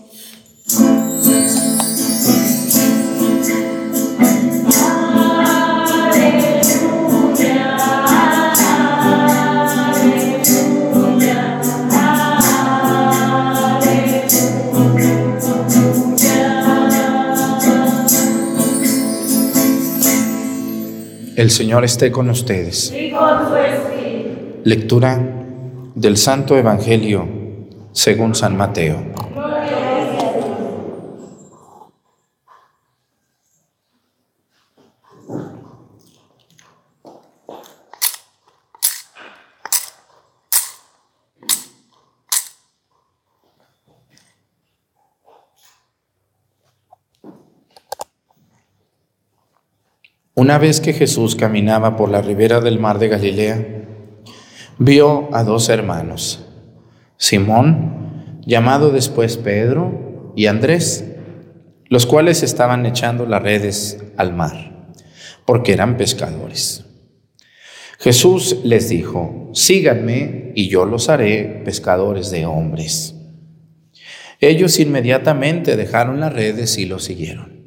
El 21.35 21.51
Señor 21.51 21.85
esté 21.85 22.11
con 22.11 22.29
ustedes. 22.29 22.93
Lectura 24.65 25.38
del 25.99 26.15
Santo 26.15 26.57
Evangelio 26.57 27.27
según 27.91 28.33
San 28.33 28.55
Mateo. 28.55 28.95
Una 50.33 50.57
vez 50.57 50.79
que 50.79 50.93
Jesús 50.93 51.35
caminaba 51.35 51.97
por 51.97 52.09
la 52.09 52.21
ribera 52.21 52.61
del 52.61 52.79
mar 52.79 52.99
de 52.99 53.09
Galilea, 53.09 53.79
vio 54.79 55.29
a 55.35 55.43
dos 55.43 55.69
hermanos, 55.69 56.45
Simón, 57.17 58.41
llamado 58.45 58.91
después 58.91 59.37
Pedro, 59.37 60.31
y 60.35 60.47
Andrés, 60.47 61.05
los 61.89 62.05
cuales 62.05 62.43
estaban 62.43 62.85
echando 62.85 63.25
las 63.25 63.43
redes 63.43 64.01
al 64.15 64.33
mar, 64.33 64.93
porque 65.45 65.73
eran 65.73 65.97
pescadores. 65.97 66.85
Jesús 67.99 68.59
les 68.63 68.87
dijo, 68.87 69.49
síganme 69.53 70.53
y 70.55 70.69
yo 70.69 70.85
los 70.85 71.09
haré 71.09 71.61
pescadores 71.65 72.31
de 72.31 72.45
hombres. 72.45 73.15
Ellos 74.39 74.79
inmediatamente 74.79 75.75
dejaron 75.75 76.21
las 76.21 76.31
redes 76.31 76.77
y 76.77 76.85
lo 76.85 76.99
siguieron. 76.99 77.59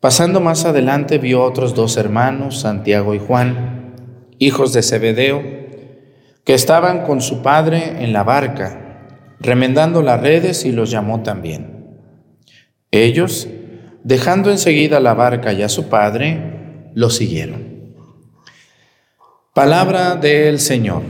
Pasando 0.00 0.40
más 0.40 0.64
adelante 0.64 1.18
vio 1.18 1.44
otros 1.44 1.76
dos 1.76 1.96
hermanos, 1.96 2.58
Santiago 2.60 3.14
y 3.14 3.20
Juan, 3.20 3.83
hijos 4.38 4.72
de 4.72 4.82
Zebedeo, 4.82 5.42
que 6.44 6.54
estaban 6.54 7.04
con 7.04 7.20
su 7.20 7.42
padre 7.42 8.02
en 8.04 8.12
la 8.12 8.22
barca, 8.22 9.06
remendando 9.40 10.02
las 10.02 10.20
redes 10.20 10.64
y 10.64 10.72
los 10.72 10.90
llamó 10.90 11.22
también. 11.22 11.86
Ellos, 12.90 13.48
dejando 14.02 14.50
enseguida 14.50 15.00
la 15.00 15.14
barca 15.14 15.52
y 15.52 15.62
a 15.62 15.68
su 15.68 15.88
padre, 15.88 16.90
lo 16.94 17.10
siguieron. 17.10 17.94
Palabra 19.52 20.16
del 20.16 20.60
Señor. 20.60 21.02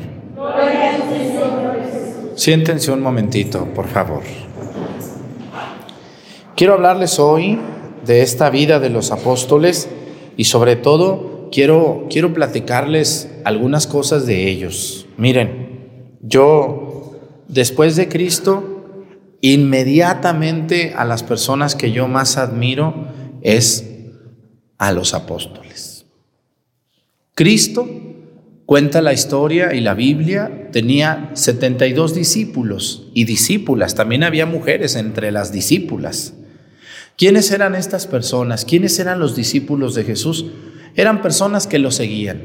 Siéntense 2.37 2.91
un 2.91 3.01
momentito, 3.01 3.65
por 3.75 3.87
favor. 3.87 4.23
Quiero 6.57 6.75
hablarles 6.75 7.19
hoy 7.19 7.59
de 8.05 8.23
esta 8.23 8.51
vida 8.51 8.81
de 8.81 8.91
los 8.91 9.11
apóstoles 9.11 9.89
y 10.37 10.45
sobre 10.45 10.77
todo 10.77 11.34
quiero, 11.55 12.09
quiero 12.11 12.35
platicarles 12.35 13.31
algunas 13.45 13.87
cosas 13.87 14.27
de 14.27 14.51
ellos. 14.51 15.07
Miren, 15.17 16.19
yo 16.21 17.21
después 17.47 17.95
de 17.95 18.09
Cristo, 18.09 19.05
inmediatamente 19.41 20.95
a 20.97 21.05
las 21.05 21.23
personas 21.23 21.77
que 21.77 21.93
yo 21.93 22.09
más 22.09 22.37
admiro 22.39 23.07
es 23.41 23.89
a 24.79 24.91
los 24.91 25.15
apóstoles. 25.15 26.07
Cristo 27.37 27.89
cuenta 28.67 29.01
la 29.01 29.13
historia 29.13 29.75
y 29.75 29.81
la 29.81 29.95
Biblia 29.95 30.71
tenía 30.73 31.31
72 31.35 32.15
discípulos 32.15 33.11
y 33.15 33.25
discípulas, 33.27 33.95
también 33.95 34.25
había 34.25 34.47
mujeres 34.47 34.97
entre 34.97 35.31
las 35.31 35.53
discípulas. 35.53 36.35
¿Quiénes 37.17 37.53
eran 37.53 37.77
estas 37.77 38.09
personas? 38.09 38.65
¿Quiénes 38.65 38.99
eran 38.99 39.21
los 39.21 39.37
discípulos 39.37 39.95
de 39.95 40.03
Jesús? 40.03 40.47
Eran 40.97 41.23
personas 41.23 41.67
que 41.67 41.79
lo 41.79 41.91
seguían, 41.91 42.41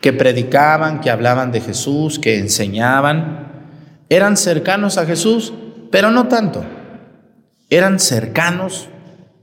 que 0.00 0.12
predicaban, 0.12 1.00
que 1.00 1.10
hablaban 1.10 1.52
de 1.52 1.60
Jesús, 1.60 2.18
que 2.18 2.38
enseñaban. 2.38 3.68
Eran 4.08 4.36
cercanos 4.36 4.98
a 4.98 5.06
Jesús, 5.06 5.52
pero 5.90 6.10
no 6.10 6.28
tanto. 6.28 6.64
Eran 7.70 7.98
cercanos 7.98 8.88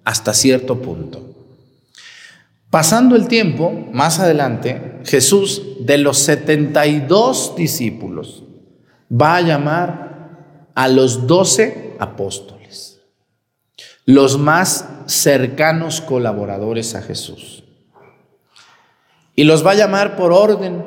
hasta 0.04 0.34
cierto 0.34 0.82
punto. 0.82 1.36
Pasando 2.70 3.16
el 3.16 3.28
tiempo, 3.28 3.72
más 3.92 4.20
adelante, 4.20 5.00
Jesús 5.06 5.64
de 5.82 5.98
los 5.98 6.20
72 6.20 7.56
discípulos 7.56 8.44
va 9.12 9.38
a 9.38 9.42
llamar 9.42 10.70
a 10.76 10.88
los 10.88 11.26
12 11.26 11.96
apóstoles 12.00 12.60
los 14.10 14.40
más 14.40 14.90
cercanos 15.06 16.02
colaboradores 16.02 16.96
a 16.96 17.04
Jesús. 17.04 17.59
Y 19.40 19.46
los 19.46 19.66
va 19.66 19.72
a 19.72 19.76
llamar 19.76 20.18
por 20.18 20.34
orden 20.34 20.84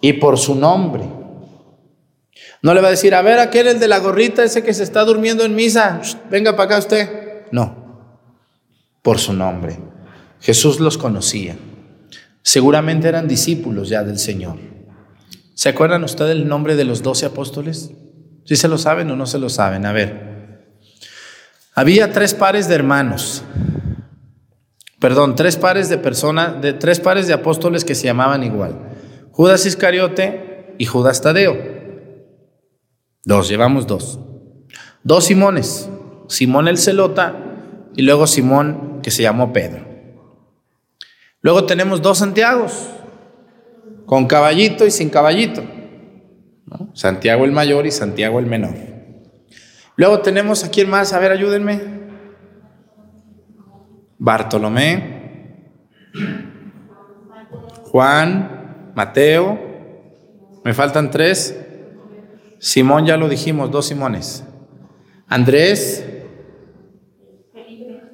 y 0.00 0.14
por 0.14 0.38
su 0.38 0.54
nombre. 0.54 1.04
No 2.62 2.72
le 2.72 2.80
va 2.80 2.88
a 2.88 2.92
decir, 2.92 3.14
a 3.14 3.20
ver, 3.20 3.38
aquel 3.38 3.66
el 3.66 3.78
de 3.78 3.86
la 3.86 3.98
gorrita, 3.98 4.42
ese 4.42 4.64
que 4.64 4.72
se 4.72 4.82
está 4.82 5.04
durmiendo 5.04 5.44
en 5.44 5.54
misa, 5.54 6.00
venga 6.30 6.52
para 6.52 6.64
acá 6.64 6.78
usted. 6.78 7.44
No, 7.52 8.00
por 9.02 9.18
su 9.18 9.34
nombre. 9.34 9.78
Jesús 10.40 10.80
los 10.80 10.96
conocía. 10.96 11.54
Seguramente 12.40 13.08
eran 13.08 13.28
discípulos 13.28 13.90
ya 13.90 14.02
del 14.02 14.18
Señor. 14.18 14.56
¿Se 15.52 15.68
acuerdan 15.68 16.02
ustedes 16.02 16.30
el 16.30 16.48
nombre 16.48 16.76
de 16.76 16.84
los 16.84 17.02
doce 17.02 17.26
apóstoles? 17.26 17.90
¿Sí 18.46 18.56
se 18.56 18.68
lo 18.68 18.78
saben 18.78 19.10
o 19.10 19.16
no 19.16 19.26
se 19.26 19.38
lo 19.38 19.50
saben? 19.50 19.84
A 19.84 19.92
ver. 19.92 20.62
Había 21.74 22.10
tres 22.10 22.32
pares 22.32 22.68
de 22.68 22.74
hermanos, 22.74 23.44
perdón, 24.98 25.34
tres 25.34 25.56
pares 25.56 25.88
de 25.88 25.98
personas, 25.98 26.60
de 26.60 26.72
tres 26.72 27.00
pares 27.00 27.26
de 27.26 27.34
apóstoles 27.34 27.84
que 27.84 27.94
se 27.94 28.04
llamaban 28.04 28.42
igual. 28.42 28.78
Judas 29.30 29.66
Iscariote 29.66 30.74
y 30.78 30.86
Judas 30.86 31.20
Tadeo. 31.20 31.56
Dos, 33.24 33.48
llevamos 33.48 33.86
dos. 33.86 34.20
Dos 35.02 35.26
Simones, 35.26 35.88
Simón 36.28 36.68
el 36.68 36.78
Celota 36.78 37.36
y 37.94 38.02
luego 38.02 38.26
Simón 38.26 39.00
que 39.02 39.10
se 39.10 39.22
llamó 39.22 39.52
Pedro. 39.52 39.84
Luego 41.40 41.64
tenemos 41.64 42.02
dos 42.02 42.18
Santiagos, 42.18 42.88
con 44.06 44.26
caballito 44.26 44.86
y 44.86 44.90
sin 44.90 45.10
caballito. 45.10 45.62
Santiago 46.94 47.44
el 47.44 47.52
mayor 47.52 47.86
y 47.86 47.90
Santiago 47.90 48.38
el 48.38 48.46
menor. 48.46 48.74
Luego 49.96 50.20
tenemos 50.20 50.64
a 50.64 50.70
quién 50.70 50.90
más, 50.90 51.12
a 51.12 51.18
ver, 51.18 51.32
ayúdenme. 51.32 51.95
Bartolomé, 54.26 55.70
Juan, 57.92 58.90
Mateo, 58.96 59.56
me 60.64 60.74
faltan 60.74 61.12
tres. 61.12 61.56
Simón 62.58 63.06
ya 63.06 63.16
lo 63.16 63.28
dijimos, 63.28 63.70
dos 63.70 63.86
Simones. 63.86 64.42
Andrés, 65.28 66.04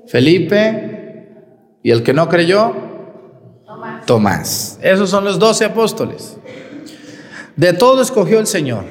Felipe 0.07 1.79
y 1.83 1.91
el 1.91 2.03
que 2.03 2.13
no 2.13 2.29
creyó, 2.29 2.75
Tomás. 4.07 4.79
Esos 4.83 5.09
son 5.09 5.25
los 5.25 5.39
doce 5.39 5.65
apóstoles. 5.65 6.37
De 7.57 7.73
todo 7.73 8.03
escogió 8.03 8.39
el 8.39 8.47
Señor. 8.47 8.85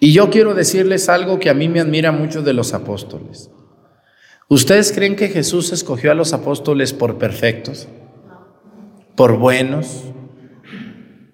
Y 0.00 0.12
yo 0.12 0.28
quiero 0.28 0.52
decirles 0.52 1.08
algo 1.08 1.38
que 1.38 1.48
a 1.48 1.54
mí 1.54 1.66
me 1.66 1.80
admira 1.80 2.12
mucho 2.12 2.42
de 2.42 2.52
los 2.52 2.74
apóstoles. 2.74 3.50
¿Ustedes 4.48 4.92
creen 4.92 5.16
que 5.16 5.28
Jesús 5.28 5.72
escogió 5.72 6.12
a 6.12 6.14
los 6.14 6.32
apóstoles 6.32 6.92
por 6.92 7.18
perfectos? 7.18 7.88
¿Por 9.16 9.38
buenos? 9.38 10.04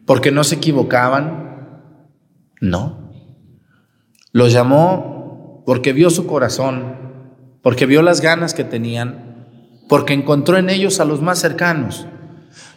¿Porque 0.07 0.31
no 0.31 0.45
se 0.45 0.55
equivocaban? 0.55 1.83
No. 2.61 3.13
Los 4.33 4.53
llamó 4.53 5.63
porque 5.67 5.93
vio 5.93 6.09
su 6.09 6.27
corazón, 6.27 6.97
porque 7.61 7.85
vio 7.85 8.01
las 8.01 8.23
ganas 8.23 8.55
que 8.55 8.65
tenían, 8.65 9.47
porque 9.89 10.15
encontró 10.15 10.57
en 10.57 10.71
ellos 10.71 10.99
a 10.99 11.05
los 11.05 11.21
más 11.21 11.39
cercanos. 11.39 12.07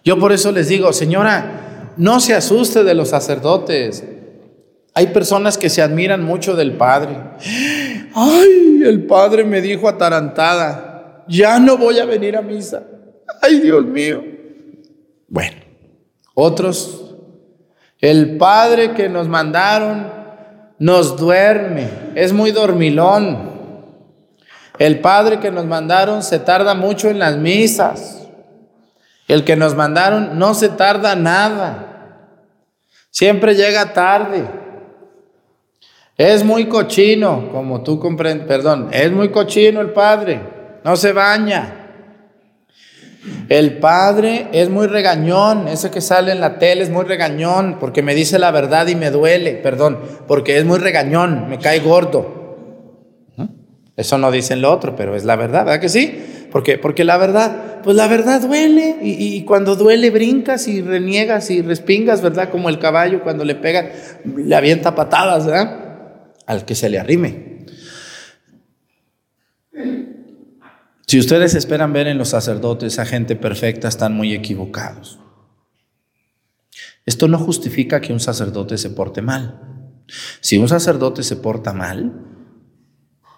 Yo 0.03 0.19
por 0.19 0.33
eso 0.33 0.51
les 0.51 0.67
digo, 0.67 0.91
señora, 0.91 1.93
no 1.95 2.19
se 2.19 2.33
asuste 2.33 2.83
de 2.83 2.93
los 2.93 3.09
sacerdotes, 3.09 4.03
hay 4.93 5.07
personas 5.07 5.57
que 5.57 5.69
se 5.69 5.81
admiran 5.81 6.23
mucho 6.23 6.55
del 6.55 6.73
Padre. 6.73 7.17
Ay, 8.15 8.74
el 8.87 9.05
Padre 9.05 9.43
me 9.43 9.61
dijo 9.61 9.87
atarantada, 9.87 11.23
ya 11.27 11.59
no 11.59 11.77
voy 11.77 11.99
a 11.99 12.05
venir 12.05 12.37
a 12.37 12.41
misa. 12.41 12.83
Ay, 13.41 13.59
Dios 13.59 13.85
mío. 13.85 14.23
Bueno, 15.27 15.57
Otros, 16.33 17.15
el 17.99 18.37
Padre 18.37 18.93
que 18.93 19.09
nos 19.09 19.27
mandaron 19.27 20.13
nos 20.77 21.17
duerme, 21.17 21.89
es 22.15 22.33
muy 22.33 22.51
dormilón. 22.51 23.55
El 24.77 24.99
Padre 24.99 25.39
que 25.39 25.51
nos 25.51 25.65
mandaron 25.65 26.21
se 26.21 26.39
tarda 26.39 26.73
mucho 26.73 27.09
en 27.09 27.19
las 27.19 27.37
misas. 27.37 28.27
El 29.27 29.43
que 29.43 29.55
nos 29.55 29.75
mandaron 29.75 30.37
no 30.37 30.53
se 30.53 30.69
tarda 30.69 31.15
nada. 31.15 32.27
Siempre 33.09 33.55
llega 33.55 33.93
tarde. 33.93 34.43
Es 36.17 36.43
muy 36.43 36.67
cochino, 36.67 37.49
como 37.51 37.82
tú 37.82 37.99
comprendes, 37.99 38.47
perdón, 38.47 38.89
es 38.91 39.12
muy 39.12 39.30
cochino 39.30 39.82
el 39.82 39.89
Padre. 39.89 40.39
No 40.84 40.95
se 40.95 41.13
baña. 41.13 41.82
El 43.49 43.78
padre 43.80 44.47
es 44.51 44.69
muy 44.69 44.86
regañón, 44.86 45.67
ese 45.67 45.89
que 45.89 45.99
sale 45.99 46.32
en 46.32 46.39
la 46.39 46.60
tele 46.60 46.84
es 46.84 46.91
muy 46.91 47.06
regañón 47.06 47.78
porque 47.80 48.04
me 48.04 48.13
dice 48.13 48.38
la 48.38 48.51
verdad 48.51 48.88
y 48.88 48.95
me 48.95 49.10
duele, 49.10 49.54
perdón, 49.54 49.99
porque 50.28 50.58
es 50.58 50.65
muy 50.65 50.78
regañón, 50.78 51.49
me 51.49 51.58
cae 51.58 51.80
gordo. 51.80 52.45
Eso 53.97 54.17
no 54.17 54.30
dicen 54.30 54.62
lo 54.62 54.71
otro, 54.71 54.95
pero 54.95 55.15
es 55.15 55.23
la 55.23 55.36
verdad, 55.36 55.65
¿verdad 55.65 55.80
que 55.80 55.89
sí? 55.89 56.47
Porque, 56.51 56.78
porque 56.78 57.04
la 57.04 57.17
verdad, 57.17 57.82
pues 57.84 57.95
la 57.95 58.08
verdad 58.08 58.41
duele 58.41 58.97
y, 59.01 59.41
cuando 59.43 59.75
duele 59.75 60.10
brincas 60.10 60.67
y 60.67 60.82
reniegas 60.82 61.49
y 61.49 61.62
respingas, 61.62 62.21
¿verdad? 62.21 62.49
Como 62.49 62.69
el 62.69 62.78
caballo 62.78 63.23
cuando 63.23 63.45
le 63.45 63.56
pega, 63.56 63.89
le 64.23 64.56
avienta 64.56 64.95
patadas, 64.95 65.45
¿verdad? 65.45 65.84
Al 66.45 66.65
que 66.65 66.75
se 66.75 66.89
le 66.89 66.99
arrime. 66.99 67.65
Si 71.08 71.19
ustedes 71.19 71.53
esperan 71.55 71.93
ver 71.93 72.08
en 72.08 72.17
los 72.17 72.29
sacerdotes 72.29 72.99
a 72.99 73.05
gente 73.05 73.36
perfecta, 73.36 73.88
están 73.88 74.13
muy 74.13 74.34
equivocados. 74.34 75.19
Esto 77.05 77.27
no 77.27 77.38
justifica 77.38 78.01
que 78.01 78.12
un 78.12 78.19
sacerdote 78.19 78.77
se 78.77 78.89
porte 78.89 79.21
mal. 79.21 79.62
Si 80.41 80.58
un 80.58 80.67
sacerdote 80.67 81.23
se 81.23 81.36
porta 81.36 81.73
mal, 81.73 82.25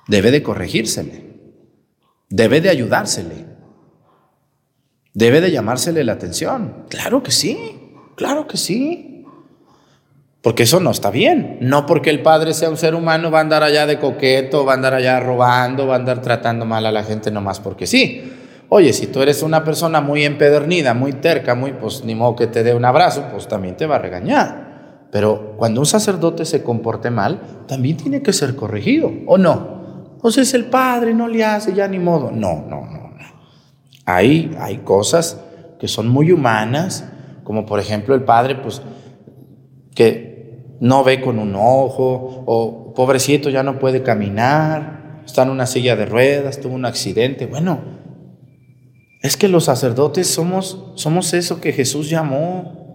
debe 0.07 0.31
de 0.31 0.41
corregírsele, 0.43 1.39
debe 2.29 2.61
de 2.61 2.69
ayudársele, 2.69 3.45
debe 5.13 5.41
de 5.41 5.51
llamársele 5.51 6.03
la 6.03 6.13
atención. 6.13 6.85
Claro 6.89 7.23
que 7.23 7.31
sí, 7.31 7.57
claro 8.15 8.47
que 8.47 8.57
sí. 8.57 9.16
Porque 10.47 10.63
eso 10.63 10.79
no 10.79 10.91
está 10.91 11.11
bien. 11.11 11.57
No 11.59 11.85
porque 11.85 12.09
el 12.09 12.21
padre 12.21 12.53
sea 12.53 12.69
un 12.69 12.77
ser 12.77 12.95
humano 12.95 13.29
va 13.29 13.39
a 13.39 13.41
andar 13.41 13.63
allá 13.63 13.85
de 13.85 13.99
coqueto, 13.99 14.63
va 14.63 14.71
a 14.71 14.75
andar 14.75 14.93
allá 14.93 15.19
robando, 15.19 15.87
va 15.87 15.95
a 15.95 15.97
andar 15.97 16.21
tratando 16.21 16.65
mal 16.65 16.85
a 16.85 16.91
la 16.93 17.03
gente 17.03 17.31
nomás 17.31 17.59
porque 17.59 17.85
sí. 17.85 18.31
Oye, 18.69 18.93
si 18.93 19.07
tú 19.07 19.21
eres 19.21 19.43
una 19.43 19.65
persona 19.65 19.99
muy 19.99 20.23
empedernida, 20.23 20.93
muy 20.93 21.11
terca, 21.11 21.53
muy, 21.53 21.73
pues 21.73 22.05
ni 22.05 22.15
modo 22.15 22.37
que 22.37 22.47
te 22.47 22.63
dé 22.63 22.73
un 22.73 22.85
abrazo, 22.85 23.25
pues 23.29 23.49
también 23.49 23.75
te 23.75 23.87
va 23.87 23.97
a 23.97 23.99
regañar. 23.99 25.09
Pero 25.11 25.55
cuando 25.57 25.81
un 25.81 25.85
sacerdote 25.85 26.45
se 26.45 26.63
comporte 26.63 27.11
mal, 27.11 27.65
también 27.67 27.97
tiene 27.97 28.21
que 28.21 28.31
ser 28.31 28.55
corregido, 28.55 29.11
¿o 29.25 29.37
no? 29.37 30.15
Pues 30.21 30.37
es 30.37 30.53
el 30.53 30.67
padre, 30.67 31.13
no 31.13 31.27
le 31.27 31.43
hace 31.43 31.73
ya 31.73 31.89
ni 31.89 31.99
modo. 31.99 32.31
No, 32.31 32.63
no, 32.69 32.85
no. 32.85 33.09
no. 33.09 33.25
Hay, 34.05 34.55
hay 34.61 34.77
cosas 34.77 35.41
que 35.77 35.89
son 35.89 36.07
muy 36.07 36.31
humanas, 36.31 37.03
como 37.43 37.65
por 37.65 37.81
ejemplo 37.81 38.15
el 38.15 38.23
padre, 38.23 38.55
pues 38.55 38.81
que 39.93 40.26
no 40.79 41.03
ve 41.03 41.21
con 41.21 41.39
un 41.39 41.55
ojo, 41.55 42.43
o 42.45 42.93
pobrecito 42.93 43.49
ya 43.49 43.63
no 43.63 43.79
puede 43.79 44.03
caminar, 44.03 45.21
está 45.25 45.43
en 45.43 45.49
una 45.49 45.67
silla 45.67 45.95
de 45.95 46.05
ruedas, 46.05 46.59
tuvo 46.59 46.75
un 46.75 46.85
accidente. 46.85 47.45
Bueno, 47.45 47.81
es 49.21 49.37
que 49.37 49.47
los 49.47 49.65
sacerdotes 49.65 50.27
somos, 50.27 50.91
somos 50.95 51.33
eso 51.33 51.59
que 51.59 51.73
Jesús 51.73 52.09
llamó. 52.09 52.87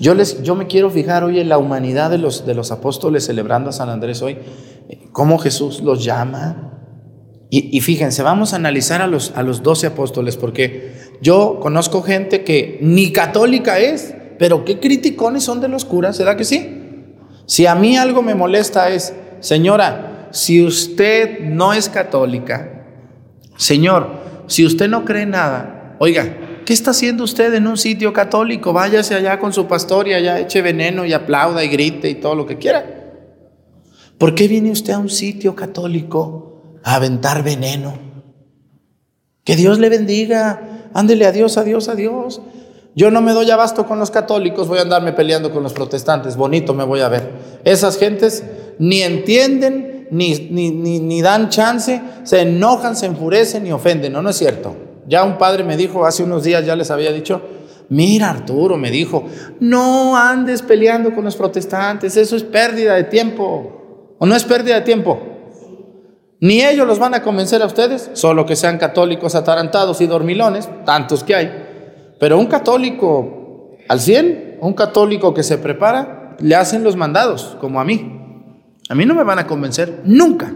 Yo, 0.00 0.14
les, 0.14 0.42
yo 0.42 0.54
me 0.54 0.66
quiero 0.66 0.90
fijar 0.90 1.22
hoy 1.22 1.38
en 1.38 1.48
la 1.48 1.58
humanidad 1.58 2.10
de 2.10 2.18
los, 2.18 2.46
de 2.46 2.54
los 2.54 2.72
apóstoles 2.72 3.24
celebrando 3.24 3.70
a 3.70 3.72
San 3.72 3.88
Andrés 3.88 4.22
hoy, 4.22 4.38
cómo 5.12 5.38
Jesús 5.38 5.80
los 5.80 6.02
llama. 6.02 6.70
Y, 7.50 7.76
y, 7.76 7.80
fíjense, 7.82 8.22
vamos 8.22 8.54
a 8.54 8.56
analizar 8.56 9.02
a 9.02 9.06
los, 9.06 9.32
a 9.36 9.42
los 9.42 9.62
doce 9.62 9.86
apóstoles, 9.86 10.38
porque 10.38 10.94
yo 11.20 11.60
conozco 11.60 12.00
gente 12.02 12.44
que 12.44 12.78
ni 12.80 13.12
católica 13.12 13.78
es, 13.78 14.14
pero 14.42 14.64
qué 14.64 14.80
criticones 14.80 15.44
son 15.44 15.60
de 15.60 15.68
los 15.68 15.84
curas, 15.84 16.16
¿será 16.16 16.36
que 16.36 16.42
sí? 16.42 17.14
Si 17.46 17.66
a 17.66 17.76
mí 17.76 17.96
algo 17.96 18.22
me 18.22 18.34
molesta 18.34 18.90
es, 18.90 19.14
señora, 19.38 20.30
si 20.32 20.64
usted 20.64 21.38
no 21.42 21.72
es 21.72 21.88
católica, 21.88 22.88
señor, 23.56 24.08
si 24.48 24.66
usted 24.66 24.88
no 24.88 25.04
cree 25.04 25.26
nada, 25.26 25.94
oiga, 26.00 26.64
¿qué 26.66 26.72
está 26.72 26.90
haciendo 26.90 27.22
usted 27.22 27.54
en 27.54 27.68
un 27.68 27.76
sitio 27.76 28.12
católico? 28.12 28.72
Váyase 28.72 29.14
allá 29.14 29.38
con 29.38 29.52
su 29.52 29.68
pastor 29.68 30.08
y 30.08 30.14
allá 30.14 30.40
eche 30.40 30.60
veneno 30.60 31.04
y 31.04 31.12
aplauda 31.12 31.62
y 31.62 31.68
grite 31.68 32.10
y 32.10 32.16
todo 32.16 32.34
lo 32.34 32.44
que 32.44 32.58
quiera. 32.58 32.84
¿Por 34.18 34.34
qué 34.34 34.48
viene 34.48 34.72
usted 34.72 34.94
a 34.94 34.98
un 34.98 35.08
sitio 35.08 35.54
católico 35.54 36.80
a 36.82 36.96
aventar 36.96 37.44
veneno? 37.44 37.96
Que 39.44 39.54
Dios 39.54 39.78
le 39.78 39.88
bendiga. 39.88 40.88
Ándele 40.94 41.26
a 41.26 41.30
Dios, 41.30 41.58
a 41.58 41.62
Dios, 41.62 41.88
a 41.88 41.94
Dios. 41.94 42.42
Yo 42.94 43.10
no 43.10 43.22
me 43.22 43.32
doy 43.32 43.50
abasto 43.50 43.86
con 43.86 43.98
los 43.98 44.10
católicos, 44.10 44.68
voy 44.68 44.78
a 44.78 44.82
andarme 44.82 45.12
peleando 45.12 45.50
con 45.50 45.62
los 45.62 45.72
protestantes, 45.72 46.36
bonito 46.36 46.74
me 46.74 46.84
voy 46.84 47.00
a 47.00 47.08
ver. 47.08 47.30
Esas 47.64 47.96
gentes 47.96 48.44
ni 48.78 49.00
entienden, 49.02 50.08
ni, 50.10 50.34
ni, 50.50 50.70
ni, 50.70 51.22
dan 51.22 51.48
chance, 51.48 52.02
se 52.22 52.40
enojan, 52.40 52.94
se 52.94 53.06
enfurecen 53.06 53.66
y 53.66 53.72
ofenden, 53.72 54.12
¿no? 54.12 54.20
No 54.20 54.28
es 54.28 54.36
cierto. 54.36 54.76
Ya 55.08 55.24
un 55.24 55.38
padre 55.38 55.64
me 55.64 55.76
dijo, 55.76 56.04
hace 56.04 56.22
unos 56.22 56.44
días 56.44 56.66
ya 56.66 56.76
les 56.76 56.90
había 56.90 57.12
dicho, 57.12 57.40
mira 57.88 58.28
Arturo, 58.28 58.76
me 58.76 58.90
dijo, 58.90 59.24
no 59.58 60.14
andes 60.16 60.60
peleando 60.60 61.14
con 61.14 61.24
los 61.24 61.36
protestantes, 61.36 62.18
eso 62.18 62.36
es 62.36 62.42
pérdida 62.42 62.94
de 62.94 63.04
tiempo. 63.04 64.16
¿O 64.18 64.26
no 64.26 64.36
es 64.36 64.44
pérdida 64.44 64.74
de 64.74 64.82
tiempo? 64.82 65.18
Ni 66.40 66.62
ellos 66.62 66.86
los 66.86 66.98
van 66.98 67.14
a 67.14 67.22
convencer 67.22 67.62
a 67.62 67.66
ustedes, 67.66 68.10
solo 68.12 68.44
que 68.44 68.54
sean 68.54 68.76
católicos 68.76 69.34
atarantados 69.34 70.00
y 70.00 70.06
dormilones, 70.06 70.68
tantos 70.84 71.24
que 71.24 71.34
hay. 71.34 71.61
Pero 72.22 72.38
un 72.38 72.46
católico 72.46 73.78
al 73.88 73.98
100, 73.98 74.58
un 74.60 74.74
católico 74.74 75.34
que 75.34 75.42
se 75.42 75.58
prepara, 75.58 76.36
le 76.38 76.54
hacen 76.54 76.84
los 76.84 76.94
mandados, 76.94 77.56
como 77.60 77.80
a 77.80 77.84
mí. 77.84 78.16
A 78.88 78.94
mí 78.94 79.04
no 79.04 79.16
me 79.16 79.24
van 79.24 79.40
a 79.40 79.48
convencer 79.48 80.02
nunca. 80.04 80.54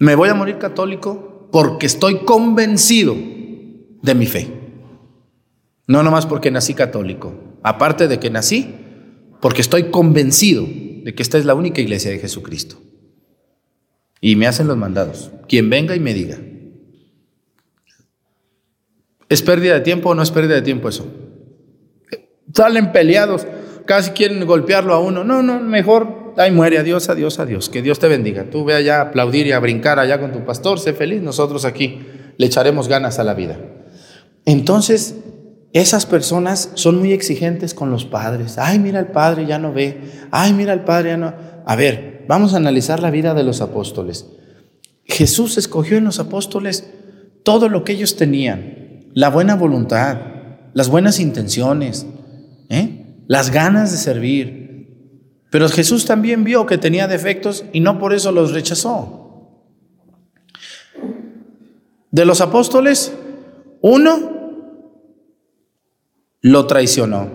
Me 0.00 0.16
voy 0.16 0.28
a 0.28 0.34
morir 0.34 0.58
católico 0.58 1.48
porque 1.52 1.86
estoy 1.86 2.24
convencido 2.24 3.14
de 3.14 4.14
mi 4.16 4.26
fe. 4.26 4.50
No 5.86 6.02
nomás 6.02 6.26
porque 6.26 6.50
nací 6.50 6.74
católico. 6.74 7.34
Aparte 7.62 8.08
de 8.08 8.18
que 8.18 8.28
nací, 8.28 8.74
porque 9.40 9.60
estoy 9.60 9.92
convencido 9.92 10.66
de 10.66 11.14
que 11.14 11.22
esta 11.22 11.38
es 11.38 11.44
la 11.44 11.54
única 11.54 11.80
iglesia 11.80 12.10
de 12.10 12.18
Jesucristo. 12.18 12.74
Y 14.20 14.34
me 14.34 14.48
hacen 14.48 14.66
los 14.66 14.76
mandados. 14.76 15.30
Quien 15.46 15.70
venga 15.70 15.94
y 15.94 16.00
me 16.00 16.12
diga, 16.12 16.38
¿Es 19.28 19.42
pérdida 19.42 19.74
de 19.74 19.80
tiempo 19.80 20.10
o 20.10 20.14
no 20.14 20.22
es 20.22 20.30
pérdida 20.30 20.54
de 20.54 20.62
tiempo 20.62 20.88
eso? 20.88 21.06
Salen 22.54 22.92
peleados, 22.92 23.46
casi 23.84 24.12
quieren 24.12 24.44
golpearlo 24.46 24.94
a 24.94 25.00
uno. 25.00 25.24
No, 25.24 25.42
no, 25.42 25.60
mejor, 25.60 26.34
ahí 26.36 26.50
muere, 26.50 26.78
adiós, 26.78 27.08
adiós, 27.08 27.38
adiós. 27.38 27.68
Que 27.68 27.82
Dios 27.82 27.98
te 27.98 28.08
bendiga. 28.08 28.44
Tú 28.50 28.64
ve 28.64 28.74
allá 28.74 28.98
a 28.98 29.02
aplaudir 29.02 29.46
y 29.46 29.52
a 29.52 29.58
brincar 29.58 29.98
allá 29.98 30.20
con 30.20 30.32
tu 30.32 30.44
pastor, 30.44 30.78
sé 30.78 30.92
feliz. 30.92 31.22
Nosotros 31.22 31.64
aquí 31.64 32.00
le 32.36 32.46
echaremos 32.46 32.88
ganas 32.88 33.18
a 33.18 33.24
la 33.24 33.34
vida. 33.34 33.58
Entonces, 34.44 35.16
esas 35.72 36.06
personas 36.06 36.70
son 36.74 36.98
muy 36.98 37.12
exigentes 37.12 37.74
con 37.74 37.90
los 37.90 38.04
padres. 38.04 38.58
Ay, 38.58 38.78
mira 38.78 39.00
el 39.00 39.08
padre, 39.08 39.44
ya 39.44 39.58
no 39.58 39.72
ve. 39.72 40.00
Ay, 40.30 40.52
mira 40.52 40.72
el 40.72 40.80
padre, 40.80 41.10
ya 41.10 41.16
no. 41.16 41.34
A 41.66 41.74
ver, 41.74 42.24
vamos 42.28 42.54
a 42.54 42.58
analizar 42.58 43.00
la 43.00 43.10
vida 43.10 43.34
de 43.34 43.42
los 43.42 43.60
apóstoles. 43.60 44.26
Jesús 45.04 45.58
escogió 45.58 45.98
en 45.98 46.04
los 46.04 46.20
apóstoles 46.20 46.88
todo 47.42 47.68
lo 47.68 47.84
que 47.84 47.92
ellos 47.92 48.16
tenían 48.16 48.85
la 49.16 49.30
buena 49.30 49.56
voluntad, 49.56 50.18
las 50.74 50.90
buenas 50.90 51.20
intenciones, 51.20 52.06
¿eh? 52.68 53.22
las 53.26 53.50
ganas 53.50 53.90
de 53.90 53.96
servir. 53.96 55.40
Pero 55.50 55.70
Jesús 55.70 56.04
también 56.04 56.44
vio 56.44 56.66
que 56.66 56.76
tenía 56.76 57.08
defectos 57.08 57.64
y 57.72 57.80
no 57.80 57.98
por 57.98 58.12
eso 58.12 58.30
los 58.30 58.52
rechazó. 58.52 59.62
De 62.10 62.26
los 62.26 62.42
apóstoles, 62.42 63.16
uno 63.80 64.74
lo 66.42 66.66
traicionó. 66.66 67.30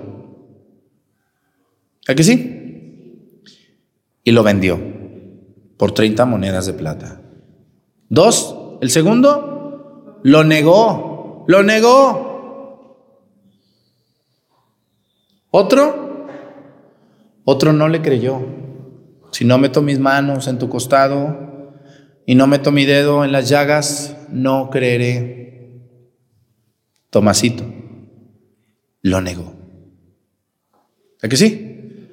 ¿A 2.07 2.13
que 2.13 2.23
sí? 2.23 3.41
Y 4.23 4.31
lo 4.33 4.43
vendió 4.43 4.79
por 5.77 5.93
30 5.93 6.25
monedas 6.27 6.67
de 6.67 6.73
plata. 6.73 7.23
Dos, 8.07 8.77
el 8.81 8.91
segundo 8.91 10.19
lo 10.21 10.43
negó 10.43 11.10
lo 11.51 11.63
negó. 11.63 12.97
Otro, 15.51 16.27
otro 17.43 17.73
no 17.73 17.89
le 17.89 18.01
creyó. 18.01 18.39
Si 19.31 19.43
no 19.43 19.57
meto 19.57 19.81
mis 19.81 19.99
manos 19.99 20.47
en 20.47 20.57
tu 20.57 20.69
costado 20.69 21.73
y 22.25 22.35
no 22.35 22.47
meto 22.47 22.71
mi 22.71 22.85
dedo 22.85 23.25
en 23.25 23.33
las 23.33 23.49
llagas, 23.49 24.15
no 24.29 24.69
creeré. 24.69 25.81
Tomasito. 27.09 27.65
lo 29.01 29.19
negó. 29.19 29.53
¿A 31.21 31.27
que 31.27 31.35
sí? 31.35 32.07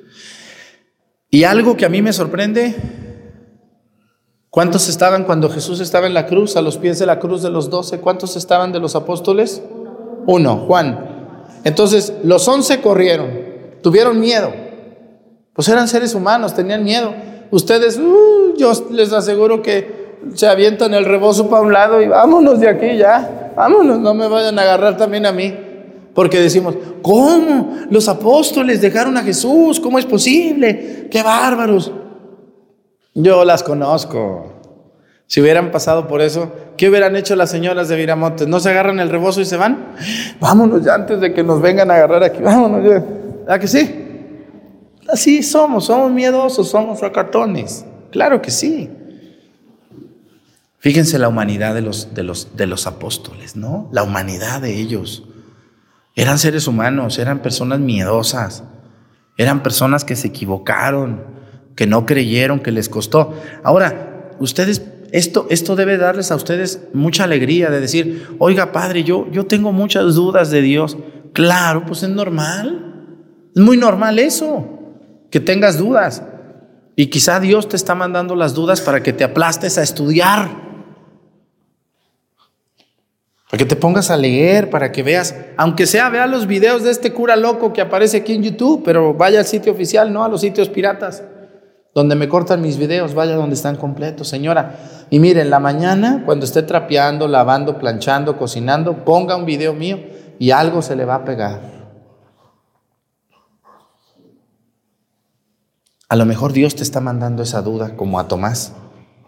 Y 1.30 1.44
algo 1.44 1.76
que 1.76 1.86
a 1.86 1.88
mí 1.88 2.02
me 2.02 2.12
sorprende, 2.12 2.74
¿cuántos 4.50 4.88
estaban 4.88 5.24
cuando 5.24 5.48
Jesús 5.48 5.80
estaba 5.80 6.06
en 6.06 6.14
la 6.14 6.26
cruz, 6.26 6.56
a 6.56 6.62
los 6.62 6.78
pies 6.78 6.98
de 6.98 7.06
la 7.06 7.18
cruz 7.18 7.42
de 7.42 7.50
los 7.50 7.70
doce? 7.70 8.00
¿Cuántos 8.00 8.36
estaban 8.36 8.72
de 8.72 8.80
los 8.80 8.94
apóstoles? 8.96 9.62
Uno, 10.26 10.64
Juan. 10.66 11.46
Entonces, 11.64 12.12
los 12.22 12.46
once 12.48 12.80
corrieron, 12.80 13.30
tuvieron 13.82 14.20
miedo. 14.20 14.52
Pues 15.52 15.68
eran 15.68 15.88
seres 15.88 16.14
humanos, 16.14 16.54
tenían 16.54 16.84
miedo. 16.84 17.12
Ustedes, 17.50 17.98
uh, 17.98 18.54
yo 18.56 18.72
les 18.90 19.12
aseguro 19.12 19.62
que 19.62 20.18
se 20.34 20.46
avientan 20.46 20.94
el 20.94 21.04
rebozo 21.04 21.48
para 21.48 21.62
un 21.62 21.72
lado 21.72 22.02
y 22.02 22.08
vámonos 22.08 22.60
de 22.60 22.68
aquí 22.68 22.96
ya, 22.96 23.52
vámonos, 23.56 23.98
no 24.00 24.14
me 24.14 24.28
vayan 24.28 24.58
a 24.58 24.62
agarrar 24.62 24.96
también 24.96 25.26
a 25.26 25.32
mí. 25.32 25.54
Porque 26.14 26.40
decimos, 26.40 26.74
¿cómo? 27.00 27.76
Los 27.90 28.08
apóstoles 28.08 28.80
dejaron 28.80 29.16
a 29.16 29.22
Jesús, 29.22 29.78
¿cómo 29.78 29.98
es 29.98 30.04
posible? 30.04 31.08
¡Qué 31.10 31.22
bárbaros! 31.22 31.92
Yo 33.14 33.44
las 33.44 33.62
conozco. 33.62 34.54
Si 35.26 35.40
hubieran 35.42 35.70
pasado 35.70 36.08
por 36.08 36.22
eso, 36.22 36.52
¿qué 36.76 36.88
hubieran 36.88 37.14
hecho 37.14 37.36
las 37.36 37.50
señoras 37.50 37.88
de 37.88 37.96
Viramontes? 37.96 38.48
¿No 38.48 38.60
se 38.60 38.70
agarran 38.70 38.98
el 38.98 39.10
rebozo 39.10 39.42
y 39.42 39.44
se 39.44 39.56
van? 39.56 39.94
Vámonos 40.40 40.84
ya 40.84 40.94
antes 40.94 41.20
de 41.20 41.34
que 41.34 41.42
nos 41.42 41.60
vengan 41.60 41.90
a 41.90 41.96
agarrar 41.96 42.22
aquí. 42.22 42.40
Vámonos 42.42 42.88
ya. 42.88 43.52
¿A 43.52 43.58
que 43.58 43.68
sí? 43.68 44.06
Así 45.08 45.42
somos, 45.42 45.86
somos 45.86 46.12
miedosos, 46.12 46.70
somos 46.70 47.00
sacatones. 47.00 47.84
Claro 48.10 48.40
que 48.40 48.50
sí. 48.50 48.90
Fíjense 50.78 51.18
la 51.18 51.28
humanidad 51.28 51.74
de 51.74 51.82
los, 51.82 52.14
de 52.14 52.22
los, 52.22 52.56
de 52.56 52.66
los 52.66 52.86
apóstoles, 52.86 53.56
¿no? 53.56 53.88
La 53.92 54.04
humanidad 54.04 54.62
de 54.62 54.76
ellos. 54.76 55.24
Eran 56.14 56.38
seres 56.38 56.66
humanos, 56.66 57.18
eran 57.18 57.40
personas 57.40 57.80
miedosas, 57.80 58.64
eran 59.36 59.62
personas 59.62 60.04
que 60.04 60.16
se 60.16 60.28
equivocaron, 60.28 61.37
que 61.78 61.86
no 61.86 62.06
creyeron, 62.06 62.58
que 62.58 62.72
les 62.72 62.88
costó. 62.88 63.34
Ahora, 63.62 64.32
ustedes, 64.40 64.82
esto, 65.12 65.46
esto 65.48 65.76
debe 65.76 65.96
darles 65.96 66.32
a 66.32 66.34
ustedes 66.34 66.80
mucha 66.92 67.22
alegría 67.22 67.70
de 67.70 67.80
decir, 67.80 68.26
oiga 68.40 68.72
Padre, 68.72 69.04
yo, 69.04 69.30
yo 69.30 69.46
tengo 69.46 69.70
muchas 69.70 70.16
dudas 70.16 70.50
de 70.50 70.60
Dios. 70.60 70.96
Claro, 71.32 71.84
pues 71.86 72.02
es 72.02 72.08
normal. 72.08 73.12
Es 73.54 73.62
muy 73.62 73.76
normal 73.76 74.18
eso, 74.18 74.66
que 75.30 75.38
tengas 75.38 75.78
dudas. 75.78 76.24
Y 76.96 77.06
quizá 77.06 77.38
Dios 77.38 77.68
te 77.68 77.76
está 77.76 77.94
mandando 77.94 78.34
las 78.34 78.54
dudas 78.54 78.80
para 78.80 79.00
que 79.00 79.12
te 79.12 79.22
aplastes 79.22 79.78
a 79.78 79.84
estudiar. 79.84 80.50
Para 83.48 83.58
que 83.58 83.66
te 83.66 83.76
pongas 83.76 84.10
a 84.10 84.16
leer, 84.16 84.68
para 84.68 84.90
que 84.90 85.04
veas, 85.04 85.32
aunque 85.56 85.86
sea, 85.86 86.08
vea 86.08 86.26
los 86.26 86.48
videos 86.48 86.82
de 86.82 86.90
este 86.90 87.12
cura 87.12 87.36
loco 87.36 87.72
que 87.72 87.80
aparece 87.80 88.16
aquí 88.16 88.34
en 88.34 88.42
YouTube, 88.42 88.82
pero 88.84 89.14
vaya 89.14 89.38
al 89.38 89.46
sitio 89.46 89.70
oficial, 89.70 90.12
no 90.12 90.24
a 90.24 90.28
los 90.28 90.40
sitios 90.40 90.68
piratas, 90.68 91.22
donde 91.98 92.14
me 92.14 92.28
cortan 92.28 92.62
mis 92.62 92.76
videos, 92.76 93.12
vaya 93.12 93.34
donde 93.34 93.56
están 93.56 93.74
completos, 93.74 94.28
señora. 94.28 94.76
Y 95.10 95.18
miren, 95.18 95.50
la 95.50 95.58
mañana, 95.58 96.22
cuando 96.24 96.44
esté 96.44 96.62
trapeando, 96.62 97.26
lavando, 97.26 97.76
planchando, 97.76 98.38
cocinando, 98.38 99.04
ponga 99.04 99.34
un 99.34 99.44
video 99.44 99.74
mío 99.74 99.98
y 100.38 100.52
algo 100.52 100.80
se 100.80 100.94
le 100.94 101.04
va 101.04 101.16
a 101.16 101.24
pegar. 101.24 101.60
A 106.08 106.14
lo 106.14 106.24
mejor 106.24 106.52
Dios 106.52 106.76
te 106.76 106.84
está 106.84 107.00
mandando 107.00 107.42
esa 107.42 107.62
duda, 107.62 107.96
como 107.96 108.20
a 108.20 108.28
Tomás, 108.28 108.74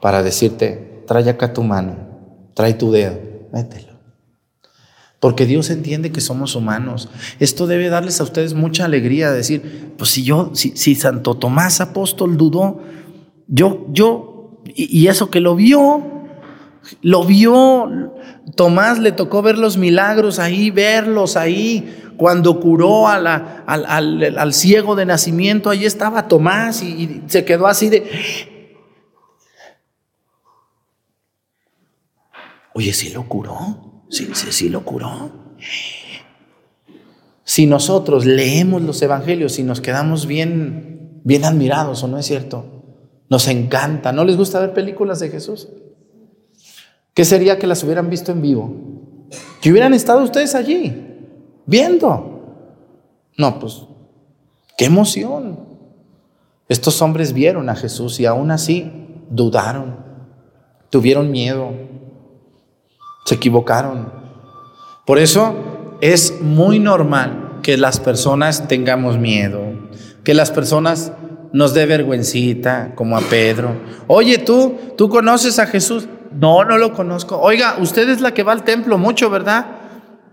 para 0.01 0.23
decirte, 0.23 1.03
trae 1.09 1.29
acá 1.29 1.53
tu 1.53 1.65
mano, 1.65 1.97
trae 2.55 2.75
tu 2.75 2.93
dedo, 2.93 3.19
mételo. 3.53 3.90
Porque 5.21 5.45
Dios 5.45 5.69
entiende 5.69 6.13
que 6.13 6.23
somos 6.23 6.57
humanos. 6.57 7.11
Esto 7.41 7.67
debe 7.67 7.91
darles 7.91 8.21
a 8.21 8.25
ustedes 8.25 8.55
mucha 8.55 8.87
alegría, 8.87 9.31
decir, 9.31 9.93
pues 9.99 10.11
si 10.11 10.25
yo, 10.25 10.51
si, 10.55 10.75
si 10.77 10.95
Santo 10.95 11.35
Tomás 11.35 11.83
apóstol 11.83 12.39
dudó, 12.39 12.81
yo, 13.47 13.87
yo, 13.91 14.63
y, 14.75 15.07
eso 15.09 15.31
que 15.31 15.41
lo 15.41 15.55
vio, 15.57 16.03
lo 17.03 17.25
vio, 17.25 18.15
Tomás 18.57 18.99
le 18.99 19.13
tocó 19.13 19.43
ver 19.43 19.59
los 19.59 19.77
milagros 19.77 20.39
ahí, 20.39 20.71
verlos 20.71 21.37
ahí, 21.37 22.15
cuando 22.17 22.59
curó 22.59 23.07
al, 23.07 23.27
al, 23.27 24.39
al, 24.39 24.55
ciego 24.55 24.97
de 24.97 25.05
nacimiento, 25.05 25.69
ahí 25.69 25.85
estaba 25.85 26.29
Tomás 26.29 26.83
y, 26.83 26.87
y 26.87 27.23
se 27.27 27.45
quedó 27.45 27.67
así 27.67 27.91
de... 27.91 28.11
Oye, 32.73 32.95
¿sí 32.95 33.11
lo 33.11 33.29
curó? 33.29 33.90
Sí, 34.11 34.29
sí, 34.35 34.53
sí 34.53 34.69
lo 34.69 34.85
curó. 34.85 35.31
Si 37.45 37.67
nosotros 37.67 38.27
leemos 38.27 38.83
los 38.83 39.01
evangelios 39.03 39.59
y 39.59 39.63
nos 39.63 39.81
quedamos 39.81 40.27
bien, 40.27 41.21
bien 41.25 41.45
admirados, 41.45 42.03
¿o 42.03 42.09
no 42.09 42.19
es 42.19 42.27
cierto? 42.27 42.65
Nos 43.29 43.49
encanta. 43.49 44.13
¿No 44.13 44.25
les 44.25 44.37
gusta 44.37 44.61
ver 44.61 44.75
películas 44.75 45.21
de 45.21 45.31
Jesús? 45.31 45.69
¿Qué 47.15 47.25
sería 47.25 47.59
que 47.59 47.67
las 47.67 47.83
hubieran 47.85 48.11
visto 48.11 48.33
en 48.33 48.43
vivo? 48.43 48.75
Que 49.61 49.71
hubieran 49.71 49.95
estado 49.95 50.23
ustedes 50.23 50.55
allí, 50.55 50.93
viendo. 51.67 52.41
No, 53.37 53.59
pues, 53.59 53.83
qué 54.77 54.87
emoción. 54.87 55.61
Estos 56.69 57.01
hombres 57.03 57.33
vieron 57.33 57.69
a 57.69 57.77
Jesús 57.77 58.21
y 58.21 58.27
aún 58.27 58.51
así 58.51 58.91
dudaron, 59.29 59.97
tuvieron 60.89 61.31
miedo, 61.31 61.73
se 63.25 63.35
equivocaron. 63.35 64.13
Por 65.07 65.19
eso 65.19 65.55
es 66.01 66.41
muy 66.41 66.79
normal 66.79 67.59
que 67.63 67.77
las 67.77 68.01
personas 68.01 68.69
tengamos 68.69 69.19
miedo, 69.19 69.61
que 70.25 70.35
las 70.35 70.51
personas 70.51 71.13
nos 71.53 71.75
dé 71.75 71.87
vergüencita, 71.87 72.93
como 72.95 73.17
a 73.17 73.21
Pedro. 73.21 73.77
Oye, 74.07 74.39
tú, 74.39 74.79
tú 74.97 75.09
conoces 75.09 75.59
a 75.59 75.67
Jesús. 75.67 76.09
No, 76.33 76.65
no 76.65 76.79
lo 76.79 76.93
conozco. 76.93 77.41
Oiga, 77.41 77.77
usted 77.81 78.09
es 78.09 78.21
la 78.21 78.33
que 78.33 78.45
va 78.45 78.53
al 78.53 78.63
templo 78.63 78.99
mucho, 78.99 79.31
¿verdad? 79.31 79.67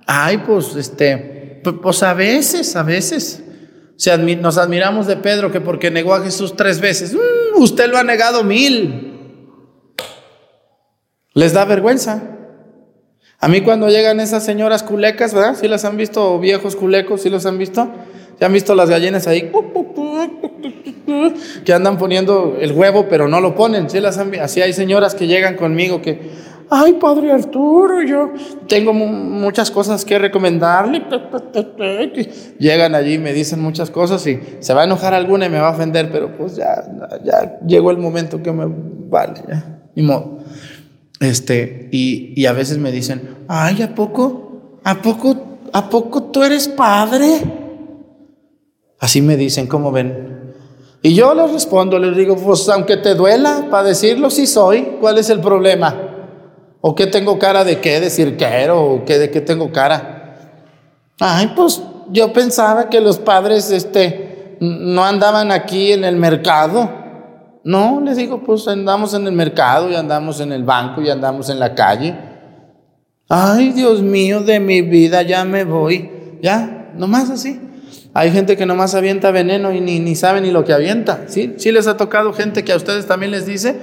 Ay, 0.05 0.37
pues, 0.39 0.75
este, 0.75 1.61
pues 1.81 2.03
a 2.03 2.13
veces, 2.13 2.75
a 2.75 2.83
veces. 2.83 3.43
nos 4.39 4.57
admiramos 4.57 5.07
de 5.07 5.17
Pedro 5.17 5.51
que 5.51 5.59
porque 5.59 5.89
negó 5.89 6.13
a 6.13 6.21
Jesús 6.21 6.55
tres 6.55 6.79
veces. 6.79 7.13
Mm, 7.13 7.61
usted 7.61 7.89
lo 7.89 7.97
ha 7.97 8.03
negado 8.03 8.43
mil. 8.43 9.13
¿Les 11.33 11.53
da 11.53 11.65
vergüenza? 11.65 12.36
A 13.39 13.47
mí 13.47 13.61
cuando 13.61 13.87
llegan 13.87 14.19
esas 14.19 14.43
señoras 14.43 14.81
culecas, 14.81 15.33
¿verdad? 15.33 15.55
¿Sí 15.55 15.67
las 15.67 15.85
han 15.85 15.95
visto? 15.95 16.39
viejos 16.39 16.75
culecos, 16.75 17.21
¿sí 17.21 17.29
los 17.29 17.45
han 17.45 17.59
visto? 17.59 17.87
¿Se 18.39 18.45
han 18.45 18.51
visto 18.51 18.73
las 18.73 18.89
gallinas 18.89 19.27
ahí? 19.27 19.51
Que 21.63 21.73
andan 21.73 21.99
poniendo 21.99 22.57
el 22.59 22.71
huevo, 22.71 23.05
pero 23.07 23.27
no 23.27 23.39
lo 23.39 23.53
ponen. 23.53 23.89
¿Sí 23.91 23.99
las 23.99 24.17
han? 24.17 24.33
Así 24.39 24.61
hay 24.61 24.73
señoras 24.73 25.13
que 25.13 25.27
llegan 25.27 25.55
conmigo 25.55 26.01
que, 26.01 26.31
ay, 26.69 26.93
padre 26.93 27.31
Arturo, 27.31 28.01
yo 28.01 28.33
tengo 28.67 28.91
muchas 28.93 29.69
cosas 29.69 30.03
que 30.03 30.17
recomendarle. 30.17 31.03
Llegan 32.59 32.95
allí 32.95 33.13
y 33.13 33.19
me 33.19 33.33
dicen 33.33 33.61
muchas 33.61 33.91
cosas 33.91 34.25
y 34.25 34.39
se 34.59 34.73
va 34.73 34.81
a 34.81 34.85
enojar 34.85 35.13
alguna 35.13 35.45
y 35.45 35.49
me 35.49 35.59
va 35.59 35.69
a 35.69 35.71
ofender, 35.71 36.11
pero 36.11 36.35
pues 36.35 36.55
ya, 36.55 36.83
ya 37.23 37.59
llegó 37.67 37.91
el 37.91 37.97
momento 37.97 38.41
que 38.41 38.51
me 38.51 38.65
vale, 38.67 39.41
ya. 39.47 39.79
Ni 39.95 40.03
modo. 40.03 40.39
Este, 41.19 41.89
y, 41.91 42.45
a 42.45 42.53
veces 42.53 42.77
me 42.77 42.91
dicen, 42.91 43.37
ay, 43.47 43.81
¿a 43.81 43.95
poco? 43.95 44.79
¿A 44.83 45.01
poco? 45.01 45.59
¿A 45.73 45.89
poco 45.89 46.23
tú 46.23 46.43
eres 46.43 46.67
padre? 46.67 47.41
Así 48.99 49.21
me 49.21 49.35
dicen, 49.35 49.67
¿cómo 49.67 49.91
ven? 49.91 50.53
Y 51.01 51.13
yo 51.13 51.33
les 51.33 51.51
respondo, 51.51 51.99
les 51.99 52.15
digo, 52.15 52.35
pues 52.35 52.67
aunque 52.69 52.97
te 52.97 53.15
duela, 53.15 53.67
para 53.69 53.87
decirlo 53.89 54.29
sí 54.29 54.47
soy, 54.47 54.97
¿cuál 54.99 55.17
es 55.17 55.29
el 55.29 55.39
problema? 55.39 55.95
¿O 56.81 56.95
qué 56.95 57.07
tengo 57.07 57.37
cara 57.37 57.63
de 57.63 57.79
qué? 57.79 57.99
¿Decir 57.99 58.37
quiero? 58.37 58.83
¿O 58.83 59.05
qué 59.05 59.17
de 59.17 59.29
qué 59.29 59.41
tengo 59.41 59.71
cara? 59.71 60.17
Ay, 61.19 61.53
pues 61.55 61.81
yo 62.09 62.31
pensaba 62.33 62.89
que 62.89 63.01
los 63.01 63.17
padres, 63.17 63.71
este, 63.71 64.57
no 64.59 65.03
andaban 65.03 65.51
aquí 65.51 65.91
en 65.91 66.03
el 66.03 66.15
mercado. 66.15 66.89
No, 67.67 67.99
les 67.99 68.15
digo, 68.15 68.43
pues 68.43 68.65
andamos 68.69 69.13
en 69.13 69.27
el 69.27 69.33
mercado 69.33 69.91
y 69.91 69.95
andamos 69.95 70.39
en 70.39 70.53
el 70.53 70.63
banco 70.63 71.01
y 71.01 71.09
andamos 71.09 71.49
en 71.49 71.59
la 71.59 71.75
calle. 71.75 72.15
Ay, 73.27 73.73
Dios 73.73 74.01
mío, 74.01 74.39
de 74.39 74.61
mi 74.61 74.81
vida 74.81 75.21
ya 75.23 75.43
me 75.43 75.65
voy. 75.65 76.09
Ya, 76.41 76.93
nomás 76.95 77.29
así. 77.29 77.59
Hay 78.13 78.31
gente 78.31 78.55
que 78.55 78.65
nomás 78.65 78.95
avienta 78.95 79.31
veneno 79.31 79.73
y 79.73 79.81
ni, 79.81 79.99
ni 79.99 80.15
sabe 80.15 80.39
ni 80.39 80.49
lo 80.49 80.63
que 80.63 80.71
avienta. 80.71 81.25
¿Sí? 81.27 81.55
¿Sí 81.57 81.73
les 81.73 81.87
ha 81.87 81.97
tocado 81.97 82.31
gente 82.31 82.63
que 82.63 82.71
a 82.71 82.77
ustedes 82.77 83.05
también 83.05 83.33
les 83.33 83.45
dice, 83.45 83.81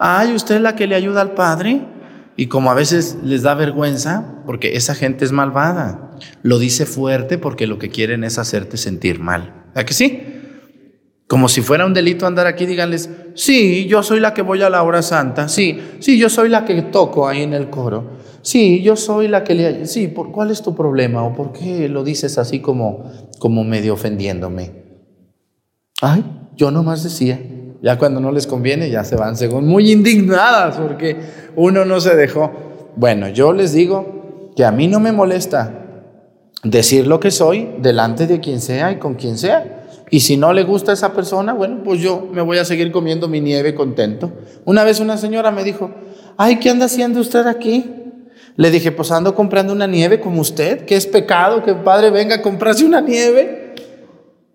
ay, 0.00 0.34
usted 0.34 0.56
es 0.56 0.60
la 0.60 0.74
que 0.74 0.88
le 0.88 0.96
ayuda 0.96 1.20
al 1.20 1.34
Padre? 1.34 1.86
Y 2.34 2.48
como 2.48 2.72
a 2.72 2.74
veces 2.74 3.16
les 3.22 3.42
da 3.42 3.54
vergüenza, 3.54 4.42
porque 4.44 4.74
esa 4.76 4.96
gente 4.96 5.24
es 5.24 5.30
malvada, 5.30 6.16
lo 6.42 6.58
dice 6.58 6.84
fuerte 6.84 7.38
porque 7.38 7.68
lo 7.68 7.78
que 7.78 7.90
quieren 7.90 8.24
es 8.24 8.38
hacerte 8.38 8.76
sentir 8.76 9.20
mal. 9.20 9.54
¿A 9.76 9.84
que 9.84 9.94
sí? 9.94 10.39
Como 11.30 11.48
si 11.48 11.62
fuera 11.62 11.86
un 11.86 11.94
delito 11.94 12.26
andar 12.26 12.48
aquí, 12.48 12.66
díganles, 12.66 13.08
sí, 13.34 13.86
yo 13.86 14.02
soy 14.02 14.18
la 14.18 14.34
que 14.34 14.42
voy 14.42 14.60
a 14.62 14.68
la 14.68 14.82
hora 14.82 15.00
santa, 15.00 15.46
sí, 15.46 15.80
sí, 16.00 16.18
yo 16.18 16.28
soy 16.28 16.48
la 16.48 16.64
que 16.64 16.82
toco 16.82 17.28
ahí 17.28 17.42
en 17.42 17.54
el 17.54 17.70
coro, 17.70 18.18
Sí, 18.42 18.82
yo 18.82 18.96
soy 18.96 19.28
la 19.28 19.44
que 19.44 19.54
le... 19.54 19.86
Sí, 19.86 20.08
¿por 20.08 20.32
cuál 20.32 20.50
es 20.50 20.62
tu 20.62 20.74
problema? 20.74 21.22
¿O 21.22 21.34
por 21.34 21.52
qué 21.52 21.88
lo 21.88 22.02
dices 22.02 22.38
así 22.38 22.60
como, 22.60 23.04
como 23.38 23.64
medio 23.64 23.94
ofendiéndome? 23.94 24.72
Ay, 26.00 26.24
yo 26.56 26.70
nomás 26.70 27.04
decía. 27.04 27.38
Ya 27.82 27.98
cuando 27.98 28.18
no 28.18 28.32
les 28.32 28.46
conviene, 28.46 28.90
ya 28.90 29.04
se 29.04 29.14
van 29.14 29.36
según 29.36 29.68
muy 29.68 29.92
indignadas 29.92 30.78
porque 30.78 31.16
uno 31.54 31.84
no 31.84 32.00
se 32.00 32.16
dejó. 32.16 32.50
Bueno, 32.96 33.28
yo 33.28 33.52
les 33.52 33.72
digo 33.72 34.52
que 34.56 34.64
a 34.64 34.72
mí 34.72 34.88
no 34.88 35.00
me 35.00 35.12
molesta 35.12 35.84
decir 36.64 37.06
lo 37.06 37.20
que 37.20 37.30
soy 37.30 37.74
delante 37.78 38.26
de 38.26 38.40
quien 38.40 38.62
sea 38.62 38.90
y 38.90 38.96
con 38.96 39.14
quien 39.14 39.36
sea. 39.36 39.79
Y 40.10 40.20
si 40.20 40.36
no 40.36 40.52
le 40.52 40.64
gusta 40.64 40.90
a 40.90 40.94
esa 40.94 41.12
persona, 41.12 41.52
bueno, 41.52 41.82
pues 41.84 42.00
yo 42.00 42.28
me 42.32 42.42
voy 42.42 42.58
a 42.58 42.64
seguir 42.64 42.90
comiendo 42.90 43.28
mi 43.28 43.40
nieve 43.40 43.74
contento. 43.74 44.32
Una 44.64 44.82
vez 44.82 44.98
una 44.98 45.16
señora 45.16 45.52
me 45.52 45.62
dijo, 45.62 45.90
ay, 46.36 46.58
¿qué 46.58 46.70
anda 46.70 46.86
haciendo 46.86 47.20
usted 47.20 47.46
aquí? 47.46 47.84
Le 48.56 48.70
dije, 48.70 48.90
pues 48.90 49.12
ando 49.12 49.34
comprando 49.34 49.72
una 49.72 49.86
nieve 49.86 50.20
como 50.20 50.40
usted, 50.40 50.84
que 50.84 50.96
es 50.96 51.06
pecado 51.06 51.62
que 51.62 51.70
el 51.70 51.78
padre 51.78 52.10
venga 52.10 52.36
a 52.36 52.42
comprarse 52.42 52.84
una 52.84 53.00
nieve. 53.00 53.74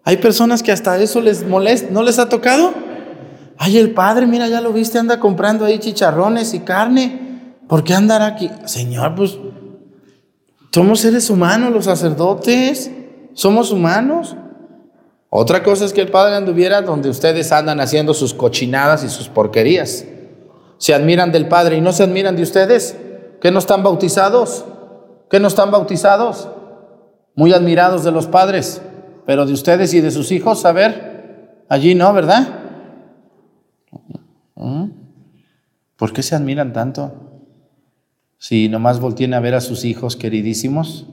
Hay 0.03 0.17
personas 0.17 0.61
que 0.61 0.73
hasta 0.73 1.01
eso 1.01 1.21
les 1.21 1.47
molesta, 1.47 1.89
¿no 1.89 2.03
les 2.03 2.19
ha 2.19 2.27
tocado? 2.27 2.73
Ay, 3.57 3.77
el 3.77 3.91
padre, 3.91 4.27
mira, 4.27 4.49
ya 4.49 4.59
lo 4.59 4.73
viste, 4.73 4.99
anda 4.99 5.19
comprando 5.19 5.63
ahí 5.63 5.79
chicharrones 5.79 6.53
y 6.53 6.59
carne. 6.59 7.53
¿Por 7.67 7.83
qué 7.83 7.93
andar 7.93 8.21
aquí? 8.21 8.51
Señor, 8.65 9.15
pues 9.15 9.37
somos 10.71 10.99
seres 10.99 11.29
humanos, 11.29 11.71
los 11.71 11.85
sacerdotes, 11.85 12.91
somos 13.33 13.71
humanos. 13.71 14.35
Otra 15.38 15.63
cosa 15.63 15.84
es 15.84 15.91
que 15.91 16.00
el 16.00 16.12
Padre 16.12 16.38
anduviera 16.38 16.82
donde 16.82 17.10
ustedes 17.10 17.52
andan 17.52 17.82
haciendo 17.82 18.13
sus 18.13 18.34
cochinadas 18.34 19.04
y 19.04 19.10
sus 19.10 19.28
porquerías. 19.28 20.06
Se 20.78 20.93
admiran 20.93 21.34
del 21.34 21.50
Padre 21.50 21.76
y 21.76 21.82
no 21.82 21.91
se 21.91 22.04
admiran 22.04 22.38
de 22.38 22.43
ustedes, 22.43 22.98
que 23.41 23.52
no 23.52 23.60
están 23.60 23.84
bautizados, 23.84 24.63
que 25.30 25.41
no 25.41 25.50
están 25.50 25.71
bautizados, 25.71 26.48
muy 27.36 27.52
admirados 27.52 28.06
de 28.06 28.13
los 28.13 28.28
padres, 28.28 28.82
pero 29.26 29.45
de 29.45 29.52
ustedes 29.52 29.93
y 29.93 30.00
de 30.00 30.12
sus 30.12 30.32
hijos, 30.32 30.63
a 30.63 30.71
ver, 30.71 31.65
allí 31.67 31.95
no, 31.95 32.13
¿verdad? 32.13 32.48
¿Mm? 34.56 34.86
¿Por 35.98 36.13
qué 36.13 36.24
se 36.24 36.36
admiran 36.36 36.71
tanto? 36.71 37.12
Si 38.38 38.69
nomás 38.69 39.02
volteen 39.02 39.34
a 39.34 39.41
ver 39.41 39.56
a 39.56 39.60
sus 39.60 39.84
hijos 39.84 40.15
queridísimos, 40.15 41.08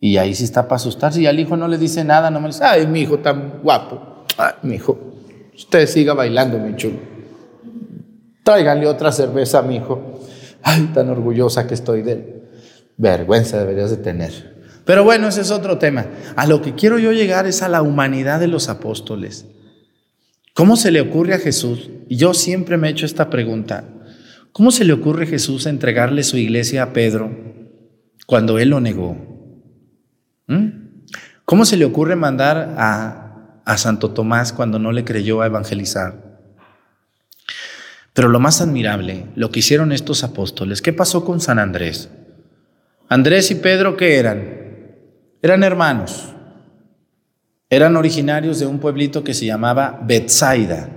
y 0.00 0.16
ahí 0.16 0.34
sí 0.34 0.44
está 0.44 0.64
para 0.64 0.76
asustarse. 0.76 1.20
Y 1.20 1.26
al 1.26 1.38
hijo 1.38 1.56
no 1.56 1.68
le 1.68 1.78
dice 1.78 2.04
nada, 2.04 2.30
no 2.30 2.40
me 2.40 2.48
dice, 2.48 2.64
ay, 2.64 2.86
mi 2.86 3.00
hijo 3.00 3.18
tan 3.18 3.60
guapo. 3.62 4.24
Ay, 4.36 4.52
mi 4.62 4.76
hijo, 4.76 4.98
usted 5.54 5.86
siga 5.86 6.14
bailando, 6.14 6.58
mi 6.58 6.76
chulo. 6.76 6.98
Tráiganle 8.44 8.86
otra 8.86 9.12
cerveza 9.12 9.58
a 9.58 9.62
mi 9.62 9.76
hijo. 9.76 10.20
Ay, 10.62 10.90
tan 10.94 11.10
orgullosa 11.10 11.66
que 11.66 11.74
estoy 11.74 12.02
de 12.02 12.12
él. 12.12 12.42
Vergüenza 12.96 13.58
deberías 13.58 13.90
de 13.90 13.98
tener. 13.98 14.58
Pero 14.84 15.04
bueno, 15.04 15.28
ese 15.28 15.42
es 15.42 15.50
otro 15.50 15.78
tema. 15.78 16.06
A 16.34 16.46
lo 16.46 16.62
que 16.62 16.74
quiero 16.74 16.98
yo 16.98 17.12
llegar 17.12 17.46
es 17.46 17.62
a 17.62 17.68
la 17.68 17.82
humanidad 17.82 18.40
de 18.40 18.48
los 18.48 18.68
apóstoles. 18.68 19.46
¿Cómo 20.54 20.76
se 20.76 20.90
le 20.90 21.00
ocurre 21.00 21.34
a 21.34 21.38
Jesús? 21.38 21.90
Y 22.08 22.16
yo 22.16 22.34
siempre 22.34 22.76
me 22.78 22.88
he 22.88 22.92
hecho 22.92 23.06
esta 23.06 23.30
pregunta. 23.30 23.84
¿Cómo 24.52 24.70
se 24.70 24.84
le 24.84 24.92
ocurre 24.92 25.24
a 25.24 25.28
Jesús 25.28 25.66
entregarle 25.66 26.22
su 26.22 26.36
iglesia 26.36 26.82
a 26.82 26.92
Pedro 26.92 27.30
cuando 28.26 28.58
él 28.58 28.70
lo 28.70 28.80
negó? 28.80 29.37
¿Mm? 30.48 31.04
¿Cómo 31.44 31.64
se 31.64 31.76
le 31.76 31.84
ocurre 31.84 32.16
mandar 32.16 32.74
a, 32.76 33.62
a 33.64 33.78
Santo 33.78 34.10
Tomás 34.10 34.52
cuando 34.52 34.78
no 34.78 34.92
le 34.92 35.04
creyó 35.04 35.40
a 35.40 35.46
evangelizar? 35.46 36.40
Pero 38.12 38.28
lo 38.28 38.40
más 38.40 38.60
admirable, 38.60 39.26
lo 39.36 39.50
que 39.50 39.60
hicieron 39.60 39.92
estos 39.92 40.24
apóstoles, 40.24 40.82
¿qué 40.82 40.92
pasó 40.92 41.24
con 41.24 41.40
San 41.40 41.60
Andrés? 41.60 42.10
Andrés 43.08 43.50
y 43.52 43.54
Pedro, 43.54 43.96
¿qué 43.96 44.16
eran? 44.18 44.58
Eran 45.40 45.62
hermanos. 45.62 46.34
Eran 47.70 47.96
originarios 47.96 48.58
de 48.58 48.66
un 48.66 48.80
pueblito 48.80 49.22
que 49.22 49.34
se 49.34 49.46
llamaba 49.46 50.00
Betsaida. 50.04 50.88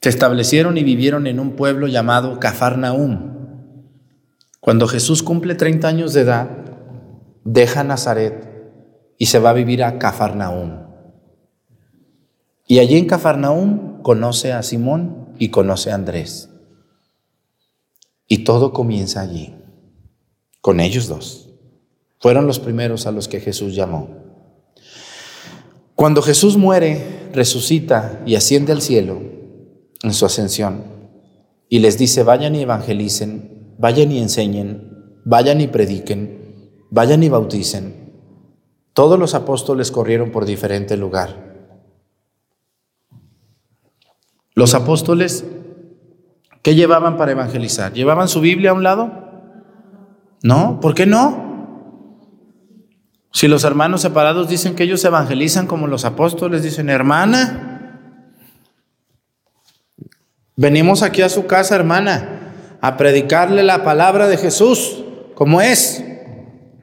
Se 0.00 0.08
establecieron 0.08 0.78
y 0.78 0.84
vivieron 0.84 1.26
en 1.26 1.38
un 1.38 1.56
pueblo 1.56 1.86
llamado 1.86 2.38
Cafarnaum. 2.40 3.36
Cuando 4.60 4.88
Jesús 4.88 5.22
cumple 5.22 5.54
30 5.54 5.86
años 5.88 6.12
de 6.12 6.20
edad, 6.22 6.48
deja 7.52 7.82
Nazaret 7.82 8.46
y 9.16 9.26
se 9.26 9.38
va 9.38 9.50
a 9.50 9.54
vivir 9.54 9.82
a 9.82 9.98
Cafarnaúm. 9.98 10.86
Y 12.66 12.78
allí 12.78 12.98
en 12.98 13.06
Cafarnaúm 13.06 14.02
conoce 14.02 14.52
a 14.52 14.62
Simón 14.62 15.34
y 15.38 15.48
conoce 15.48 15.90
a 15.90 15.94
Andrés. 15.94 16.50
Y 18.26 18.44
todo 18.44 18.74
comienza 18.74 19.22
allí, 19.22 19.54
con 20.60 20.78
ellos 20.80 21.08
dos. 21.08 21.48
Fueron 22.20 22.46
los 22.46 22.58
primeros 22.58 23.06
a 23.06 23.12
los 23.12 23.28
que 23.28 23.40
Jesús 23.40 23.74
llamó. 23.74 24.08
Cuando 25.94 26.20
Jesús 26.20 26.58
muere, 26.58 27.30
resucita 27.32 28.20
y 28.26 28.34
asciende 28.34 28.72
al 28.72 28.82
cielo 28.82 29.20
en 30.02 30.12
su 30.12 30.26
ascensión 30.26 30.84
y 31.70 31.78
les 31.78 31.96
dice, 31.96 32.22
vayan 32.22 32.54
y 32.54 32.62
evangelicen, 32.62 33.74
vayan 33.78 34.12
y 34.12 34.18
enseñen, 34.18 35.22
vayan 35.24 35.60
y 35.62 35.66
prediquen, 35.66 36.37
vayan 36.90 37.22
y 37.22 37.28
bauticen. 37.28 38.12
Todos 38.92 39.18
los 39.18 39.34
apóstoles 39.34 39.90
corrieron 39.90 40.30
por 40.30 40.44
diferente 40.44 40.96
lugar. 40.96 41.48
Los 44.54 44.74
apóstoles, 44.74 45.44
¿qué 46.62 46.74
llevaban 46.74 47.16
para 47.16 47.32
evangelizar? 47.32 47.92
¿Llevaban 47.92 48.28
su 48.28 48.40
Biblia 48.40 48.70
a 48.70 48.74
un 48.74 48.82
lado? 48.82 49.12
No, 50.42 50.80
¿por 50.80 50.94
qué 50.94 51.06
no? 51.06 51.46
Si 53.32 53.46
los 53.46 53.62
hermanos 53.62 54.00
separados 54.00 54.48
dicen 54.48 54.74
que 54.74 54.82
ellos 54.82 55.04
evangelizan 55.04 55.66
como 55.68 55.86
los 55.86 56.04
apóstoles, 56.04 56.64
dicen, 56.64 56.90
hermana, 56.90 57.92
venimos 60.56 61.04
aquí 61.04 61.22
a 61.22 61.28
su 61.28 61.46
casa, 61.46 61.76
hermana, 61.76 62.78
a 62.80 62.96
predicarle 62.96 63.62
la 63.62 63.84
palabra 63.84 64.26
de 64.26 64.38
Jesús, 64.38 65.04
como 65.36 65.60
es 65.60 66.04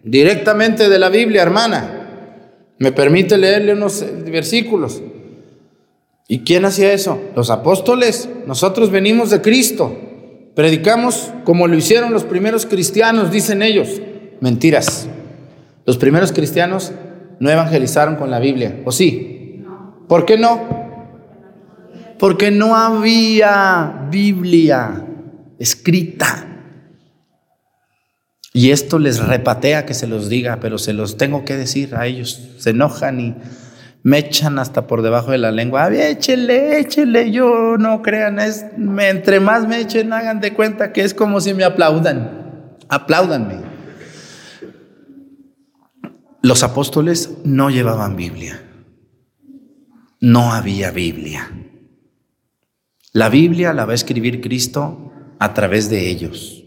directamente 0.06 0.88
de 0.88 1.00
la 1.00 1.10
Biblia, 1.10 1.42
hermana. 1.42 2.02
¿Me 2.78 2.92
permite 2.92 3.38
leerle 3.38 3.74
unos 3.74 4.06
versículos? 4.26 5.02
¿Y 6.28 6.40
quién 6.40 6.66
hacía 6.66 6.94
eso? 6.94 7.20
Los 7.36 7.50
apóstoles. 7.50 8.30
Nosotros 8.48 8.92
venimos 8.92 9.30
de 9.32 9.42
Cristo. 9.42 9.96
Predicamos 10.56 11.32
como 11.44 11.68
lo 11.68 11.76
hicieron 11.76 12.14
los 12.14 12.24
primeros 12.24 12.66
cristianos, 12.66 13.32
dicen 13.32 13.62
ellos. 13.62 14.02
Mentiras. 14.40 15.08
Los 15.86 15.98
primeros 15.98 16.32
cristianos 16.32 16.92
no 17.40 17.50
evangelizaron 17.50 18.16
con 18.16 18.32
la 18.32 18.40
Biblia, 18.40 18.82
¿o 18.86 18.92
sí? 18.92 19.64
¿Por 20.08 20.26
qué 20.26 20.38
no? 20.38 20.86
Porque 22.18 22.52
no 22.52 22.76
había 22.76 24.08
Biblia 24.10 25.06
escrita. 25.60 26.55
Y 28.56 28.72
esto 28.72 29.00
les 29.00 29.20
repatea 29.20 29.86
que 29.86 29.94
se 29.94 30.08
los 30.08 30.30
diga, 30.30 30.62
pero 30.62 30.78
se 30.78 30.94
los 30.94 31.18
tengo 31.18 31.44
que 31.44 31.58
decir 31.58 31.94
a 31.94 32.06
ellos. 32.08 32.40
Se 32.58 32.70
enojan 32.70 33.20
y 33.20 33.36
me 34.02 34.20
echan 34.20 34.60
hasta 34.60 34.88
por 34.88 35.02
debajo 35.02 35.32
de 35.32 35.38
la 35.38 35.52
lengua. 35.52 35.84
Ay, 35.84 35.98
échele, 36.00 36.80
échele, 36.80 37.32
yo 37.32 37.76
no 37.78 38.02
crean, 38.02 38.40
es, 38.40 38.66
entre 38.78 39.42
más 39.42 39.68
me 39.68 39.82
echen, 39.82 40.14
hagan 40.14 40.40
de 40.40 40.54
cuenta 40.54 40.94
que 40.94 41.02
es 41.02 41.14
como 41.14 41.42
si 41.42 41.54
me 41.54 41.66
aplaudan. 41.66 42.78
Apláudanme. 42.88 43.58
Los 46.42 46.64
apóstoles 46.64 47.32
no 47.44 47.70
llevaban 47.70 48.16
Biblia. 48.16 48.64
No 50.22 50.54
había 50.54 50.92
Biblia. 50.92 51.52
La 53.12 53.28
Biblia 53.28 53.74
la 53.74 53.84
va 53.84 53.92
a 53.92 53.96
escribir 53.96 54.40
Cristo 54.40 55.12
a 55.40 55.54
través 55.54 55.90
de 55.90 56.10
ellos. 56.10 56.65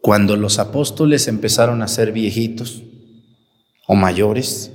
Cuando 0.00 0.36
los 0.36 0.58
apóstoles 0.58 1.28
empezaron 1.28 1.82
a 1.82 1.88
ser 1.88 2.12
viejitos 2.12 2.82
o 3.86 3.94
mayores, 3.94 4.72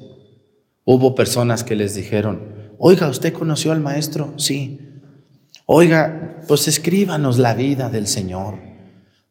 hubo 0.83 1.15
personas 1.15 1.63
que 1.63 1.75
les 1.75 1.95
dijeron, 1.95 2.73
oiga, 2.77 3.07
¿usted 3.07 3.33
conoció 3.33 3.71
al 3.71 3.81
maestro? 3.81 4.33
Sí. 4.37 4.79
Oiga, 5.65 6.41
pues 6.47 6.67
escríbanos 6.67 7.37
la 7.37 7.53
vida 7.53 7.89
del 7.89 8.07
Señor, 8.07 8.59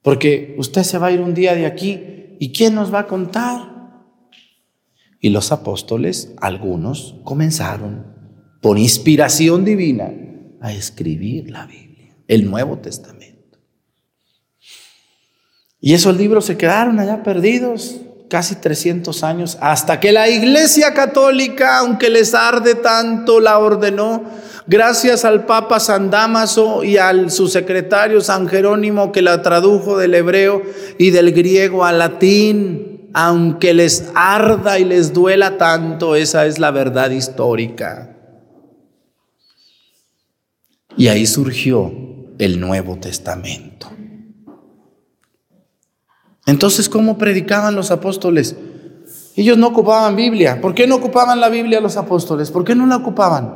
porque 0.02 0.54
usted 0.58 0.82
se 0.84 0.98
va 0.98 1.08
a 1.08 1.12
ir 1.12 1.20
un 1.20 1.34
día 1.34 1.54
de 1.54 1.66
aquí 1.66 2.36
y 2.38 2.52
¿quién 2.52 2.74
nos 2.74 2.92
va 2.92 3.00
a 3.00 3.06
contar? 3.06 3.70
Y 5.20 5.28
los 5.28 5.52
apóstoles, 5.52 6.32
algunos, 6.40 7.16
comenzaron 7.24 8.06
por 8.62 8.78
inspiración 8.78 9.64
divina 9.64 10.10
a 10.60 10.72
escribir 10.72 11.50
la 11.50 11.66
Biblia, 11.66 12.16
el 12.26 12.48
Nuevo 12.48 12.78
Testamento. 12.78 13.29
Y 15.80 15.94
esos 15.94 16.16
libros 16.16 16.44
se 16.44 16.56
quedaron 16.56 16.98
allá 16.98 17.22
perdidos 17.22 17.96
casi 18.28 18.54
300 18.54 19.24
años, 19.24 19.58
hasta 19.60 19.98
que 19.98 20.12
la 20.12 20.28
Iglesia 20.28 20.94
Católica, 20.94 21.78
aunque 21.78 22.10
les 22.10 22.32
arde 22.32 22.76
tanto, 22.76 23.40
la 23.40 23.58
ordenó 23.58 24.22
Gracias 24.70 25.24
al 25.24 25.46
Papa 25.46 25.80
San 25.80 26.10
Damaso 26.10 26.84
y 26.84 26.96
al 26.96 27.32
su 27.32 27.48
secretario 27.48 28.20
San 28.20 28.48
Jerónimo 28.48 29.10
que 29.10 29.20
la 29.20 29.42
tradujo 29.42 29.98
del 29.98 30.14
hebreo 30.14 30.62
y 30.96 31.10
del 31.10 31.32
griego 31.32 31.84
al 31.84 31.98
latín, 31.98 33.08
aunque 33.12 33.74
les 33.74 34.12
arda 34.14 34.78
y 34.78 34.84
les 34.84 35.12
duela 35.12 35.58
tanto, 35.58 36.14
esa 36.14 36.46
es 36.46 36.60
la 36.60 36.70
verdad 36.70 37.10
histórica. 37.10 38.16
Y 40.96 41.08
ahí 41.08 41.26
surgió 41.26 41.92
el 42.38 42.60
Nuevo 42.60 42.96
Testamento. 42.96 43.90
Entonces, 46.50 46.88
¿cómo 46.88 47.16
predicaban 47.16 47.76
los 47.76 47.92
apóstoles? 47.92 48.56
Ellos 49.36 49.56
no 49.56 49.68
ocupaban 49.68 50.16
Biblia. 50.16 50.60
¿Por 50.60 50.74
qué 50.74 50.88
no 50.88 50.96
ocupaban 50.96 51.40
la 51.40 51.48
Biblia 51.48 51.80
los 51.80 51.96
apóstoles? 51.96 52.50
¿Por 52.50 52.64
qué 52.64 52.74
no 52.74 52.86
la 52.86 52.96
ocupaban? 52.96 53.54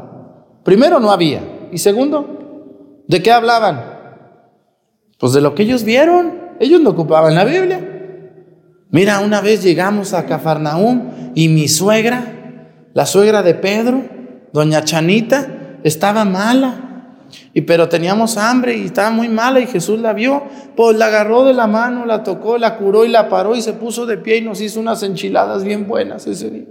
Primero, 0.62 1.00
no 1.00 1.10
había. 1.10 1.42
Y 1.72 1.78
segundo, 1.78 3.02
¿de 3.08 3.20
qué 3.20 3.32
hablaban? 3.32 3.84
Pues 5.18 5.32
de 5.32 5.40
lo 5.40 5.56
que 5.56 5.64
ellos 5.64 5.82
vieron. 5.82 6.34
Ellos 6.60 6.80
no 6.80 6.90
ocupaban 6.90 7.34
la 7.34 7.44
Biblia. 7.44 7.80
Mira, 8.90 9.18
una 9.18 9.40
vez 9.40 9.64
llegamos 9.64 10.14
a 10.14 10.26
Cafarnaúm 10.26 11.32
y 11.34 11.48
mi 11.48 11.66
suegra, 11.66 12.70
la 12.94 13.06
suegra 13.06 13.42
de 13.42 13.54
Pedro, 13.54 14.04
doña 14.52 14.84
Chanita, 14.84 15.80
estaba 15.82 16.24
mala. 16.24 16.93
Y 17.52 17.62
pero 17.62 17.88
teníamos 17.88 18.36
hambre 18.36 18.76
y 18.76 18.84
estaba 18.84 19.10
muy 19.10 19.28
mala 19.28 19.60
y 19.60 19.66
Jesús 19.66 20.00
la 20.00 20.12
vio, 20.12 20.44
pues 20.76 20.96
la 20.96 21.06
agarró 21.06 21.44
de 21.44 21.54
la 21.54 21.66
mano, 21.66 22.06
la 22.06 22.22
tocó, 22.22 22.58
la 22.58 22.76
curó 22.76 23.04
y 23.04 23.08
la 23.08 23.28
paró 23.28 23.54
y 23.54 23.62
se 23.62 23.72
puso 23.72 24.06
de 24.06 24.18
pie 24.18 24.38
y 24.38 24.40
nos 24.42 24.60
hizo 24.60 24.80
unas 24.80 25.02
enchiladas 25.02 25.64
bien 25.64 25.86
buenas 25.86 26.26
ese 26.26 26.50
día. 26.50 26.66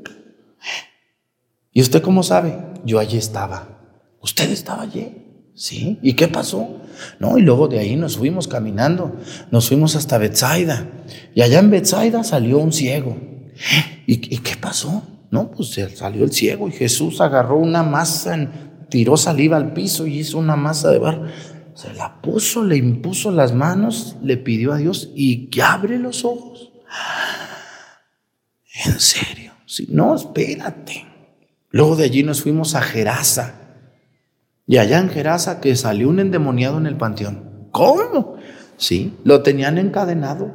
¿Y 1.71 1.81
usted 1.81 2.01
cómo 2.01 2.23
sabe? 2.23 2.57
Yo 2.85 2.99
allí 2.99 3.17
estaba. 3.17 3.79
¿Usted 4.21 4.51
estaba 4.51 4.83
allí? 4.83 5.51
Sí. 5.55 5.99
¿Y 6.01 6.13
qué 6.13 6.27
pasó? 6.27 6.81
No, 7.19 7.37
y 7.37 7.41
luego 7.41 7.67
de 7.67 7.79
ahí 7.79 7.95
nos 7.95 8.17
fuimos 8.17 8.47
caminando, 8.47 9.17
nos 9.51 9.67
fuimos 9.67 9.95
hasta 9.95 10.17
Betsaida. 10.17 10.87
Y 11.33 11.41
allá 11.41 11.59
en 11.59 11.71
Betsaida 11.71 12.23
salió 12.23 12.59
un 12.59 12.71
ciego. 12.71 13.17
¿Y, 14.05 14.35
¿Y, 14.35 14.39
qué 14.39 14.55
pasó? 14.55 15.03
No, 15.31 15.51
pues 15.51 15.79
salió 15.95 16.23
el 16.23 16.31
ciego 16.31 16.67
y 16.67 16.71
Jesús 16.71 17.21
agarró 17.21 17.57
una 17.57 17.83
masa 17.83 18.35
en 18.35 18.72
tiró 18.93 19.17
saliva 19.17 19.57
al 19.57 19.73
piso 19.73 20.05
y 20.05 20.19
hizo 20.19 20.37
una 20.37 20.55
masa 20.55 20.91
de 20.91 20.99
barro. 20.99 21.25
Se 21.73 21.91
la 21.95 22.21
puso, 22.21 22.63
le 22.63 22.77
impuso 22.77 23.31
las 23.31 23.51
manos, 23.51 24.17
le 24.21 24.37
pidió 24.37 24.71
a 24.71 24.77
Dios 24.77 25.09
y 25.15 25.47
que 25.47 25.63
abre 25.63 25.97
los 25.97 26.23
ojos. 26.23 26.71
En 28.85 28.99
serio, 28.99 29.53
si 29.65 29.87
no, 29.89 30.13
espérate. 30.13 31.07
Luego 31.71 31.95
de 31.95 32.03
allí 32.03 32.21
nos 32.21 32.43
fuimos 32.43 32.75
a 32.75 32.83
Gerasa. 32.83 33.55
Y 34.67 34.77
allá 34.77 34.99
en 34.99 35.09
Gerasa 35.09 35.59
que 35.59 35.75
salió 35.75 36.07
un 36.07 36.19
endemoniado 36.19 36.77
en 36.77 36.85
el 36.85 36.95
panteón. 36.95 37.69
¿Cómo? 37.71 38.35
Sí, 38.77 39.15
lo 39.23 39.41
tenían 39.41 39.79
encadenado. 39.79 40.53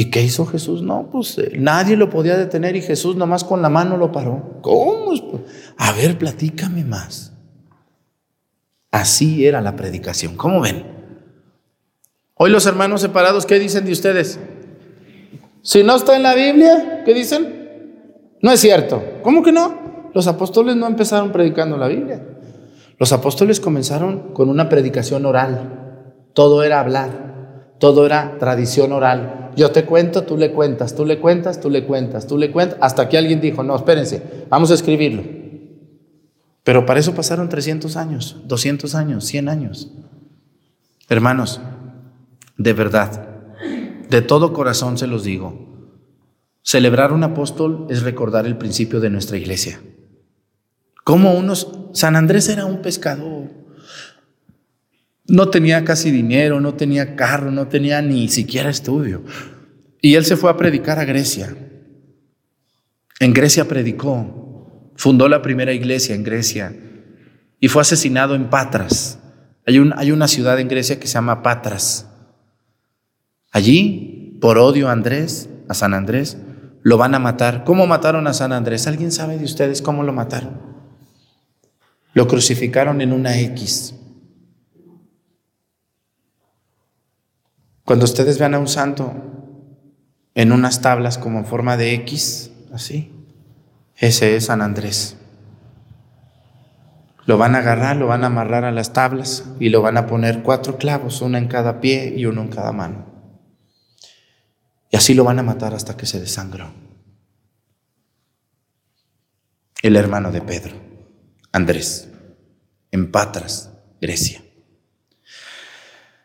¿Y 0.00 0.06
qué 0.06 0.22
hizo 0.22 0.46
Jesús? 0.46 0.80
No, 0.80 1.10
pues 1.12 1.36
eh, 1.36 1.52
nadie 1.58 1.94
lo 1.94 2.08
podía 2.08 2.38
detener 2.38 2.74
y 2.74 2.80
Jesús 2.80 3.16
nomás 3.16 3.44
con 3.44 3.60
la 3.60 3.68
mano 3.68 3.98
lo 3.98 4.10
paró. 4.10 4.58
¿Cómo? 4.62 5.12
A 5.76 5.92
ver, 5.92 6.16
platícame 6.16 6.86
más. 6.86 7.34
Así 8.90 9.44
era 9.44 9.60
la 9.60 9.76
predicación. 9.76 10.36
¿Cómo 10.36 10.62
ven? 10.62 10.86
Hoy 12.32 12.48
los 12.48 12.64
hermanos 12.64 13.02
separados, 13.02 13.44
¿qué 13.44 13.58
dicen 13.58 13.84
de 13.84 13.92
ustedes? 13.92 14.40
Si 15.60 15.82
no 15.82 15.96
está 15.96 16.16
en 16.16 16.22
la 16.22 16.34
Biblia, 16.34 17.02
¿qué 17.04 17.12
dicen? 17.12 18.38
No 18.40 18.52
es 18.52 18.60
cierto. 18.60 19.04
¿Cómo 19.22 19.42
que 19.42 19.52
no? 19.52 20.08
Los 20.14 20.26
apóstoles 20.28 20.76
no 20.76 20.86
empezaron 20.86 21.30
predicando 21.30 21.76
la 21.76 21.88
Biblia. 21.88 22.26
Los 22.96 23.12
apóstoles 23.12 23.60
comenzaron 23.60 24.32
con 24.32 24.48
una 24.48 24.70
predicación 24.70 25.26
oral. 25.26 26.22
Todo 26.32 26.62
era 26.62 26.80
hablar. 26.80 27.29
Todo 27.80 28.04
era 28.04 28.36
tradición 28.38 28.92
oral. 28.92 29.52
Yo 29.56 29.70
te 29.72 29.86
cuento, 29.86 30.22
tú 30.22 30.36
le 30.36 30.52
cuentas, 30.52 30.94
tú 30.94 31.06
le 31.06 31.18
cuentas, 31.18 31.60
tú 31.60 31.70
le 31.70 31.86
cuentas, 31.86 32.26
tú 32.26 32.36
le 32.36 32.52
cuentas, 32.52 32.78
hasta 32.82 33.08
que 33.08 33.16
alguien 33.16 33.40
dijo, 33.40 33.62
no, 33.62 33.74
espérense, 33.74 34.44
vamos 34.50 34.70
a 34.70 34.74
escribirlo. 34.74 35.22
Pero 36.62 36.84
para 36.84 37.00
eso 37.00 37.14
pasaron 37.14 37.48
300 37.48 37.96
años, 37.96 38.36
200 38.44 38.94
años, 38.94 39.24
100 39.24 39.48
años. 39.48 39.90
Hermanos, 41.08 41.58
de 42.58 42.72
verdad, 42.74 43.28
de 44.10 44.20
todo 44.20 44.52
corazón 44.52 44.98
se 44.98 45.06
los 45.06 45.24
digo, 45.24 45.88
celebrar 46.62 47.14
un 47.14 47.24
apóstol 47.24 47.86
es 47.88 48.02
recordar 48.02 48.44
el 48.44 48.58
principio 48.58 49.00
de 49.00 49.08
nuestra 49.08 49.38
iglesia. 49.38 49.80
Como 51.02 51.32
unos, 51.32 51.72
San 51.94 52.14
Andrés 52.14 52.50
era 52.50 52.66
un 52.66 52.82
pescador, 52.82 53.39
no 55.30 55.48
tenía 55.48 55.84
casi 55.84 56.10
dinero, 56.10 56.60
no 56.60 56.74
tenía 56.74 57.14
carro, 57.14 57.52
no 57.52 57.68
tenía 57.68 58.02
ni 58.02 58.28
siquiera 58.28 58.68
estudio. 58.68 59.22
Y 60.02 60.16
él 60.16 60.24
se 60.24 60.36
fue 60.36 60.50
a 60.50 60.56
predicar 60.56 60.98
a 60.98 61.04
Grecia. 61.04 61.54
En 63.20 63.32
Grecia 63.32 63.66
predicó, 63.66 64.92
fundó 64.96 65.28
la 65.28 65.40
primera 65.40 65.72
iglesia 65.72 66.16
en 66.16 66.24
Grecia 66.24 66.74
y 67.60 67.68
fue 67.68 67.82
asesinado 67.82 68.34
en 68.34 68.50
Patras. 68.50 69.20
Hay, 69.66 69.78
hay 69.96 70.10
una 70.10 70.26
ciudad 70.26 70.58
en 70.58 70.68
Grecia 70.68 70.98
que 70.98 71.06
se 71.06 71.14
llama 71.14 71.42
Patras. 71.42 72.08
Allí, 73.52 74.36
por 74.40 74.58
odio 74.58 74.88
a 74.88 74.92
Andrés, 74.92 75.48
a 75.68 75.74
San 75.74 75.94
Andrés, 75.94 76.38
lo 76.82 76.96
van 76.96 77.14
a 77.14 77.20
matar. 77.20 77.62
¿Cómo 77.62 77.86
mataron 77.86 78.26
a 78.26 78.32
San 78.32 78.52
Andrés? 78.52 78.88
¿Alguien 78.88 79.12
sabe 79.12 79.38
de 79.38 79.44
ustedes 79.44 79.80
cómo 79.80 80.02
lo 80.02 80.12
mataron? 80.12 80.60
Lo 82.14 82.26
crucificaron 82.26 83.00
en 83.00 83.12
una 83.12 83.38
X. 83.38 83.94
Cuando 87.90 88.04
ustedes 88.04 88.38
vean 88.38 88.54
a 88.54 88.60
un 88.60 88.68
santo 88.68 89.12
en 90.36 90.52
unas 90.52 90.80
tablas 90.80 91.18
como 91.18 91.40
en 91.40 91.44
forma 91.44 91.76
de 91.76 91.92
X, 91.94 92.52
así, 92.72 93.10
ese 93.96 94.36
es 94.36 94.44
San 94.44 94.62
Andrés. 94.62 95.16
Lo 97.26 97.36
van 97.36 97.56
a 97.56 97.58
agarrar, 97.58 97.96
lo 97.96 98.06
van 98.06 98.22
a 98.22 98.28
amarrar 98.28 98.64
a 98.64 98.70
las 98.70 98.92
tablas 98.92 99.44
y 99.58 99.70
lo 99.70 99.82
van 99.82 99.96
a 99.96 100.06
poner 100.06 100.44
cuatro 100.44 100.78
clavos, 100.78 101.20
uno 101.20 101.36
en 101.36 101.48
cada 101.48 101.80
pie 101.80 102.14
y 102.16 102.26
uno 102.26 102.42
en 102.42 102.48
cada 102.50 102.70
mano. 102.70 103.06
Y 104.92 104.96
así 104.96 105.12
lo 105.14 105.24
van 105.24 105.40
a 105.40 105.42
matar 105.42 105.74
hasta 105.74 105.96
que 105.96 106.06
se 106.06 106.20
desangró. 106.20 106.70
El 109.82 109.96
hermano 109.96 110.30
de 110.30 110.42
Pedro, 110.42 110.76
Andrés, 111.50 112.08
en 112.92 113.10
Patras, 113.10 113.72
Grecia. 114.00 114.44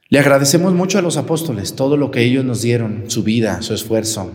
Le 0.08 0.20
agradecemos 0.20 0.74
mucho 0.74 1.00
a 1.00 1.02
los 1.02 1.18
apóstoles 1.18 1.76
todo 1.76 1.98
lo 1.98 2.12
que 2.12 2.22
ellos 2.22 2.46
nos 2.46 2.62
dieron, 2.62 3.06
su 3.08 3.24
vida, 3.24 3.64
su 3.64 3.74
esfuerzo 3.74 4.32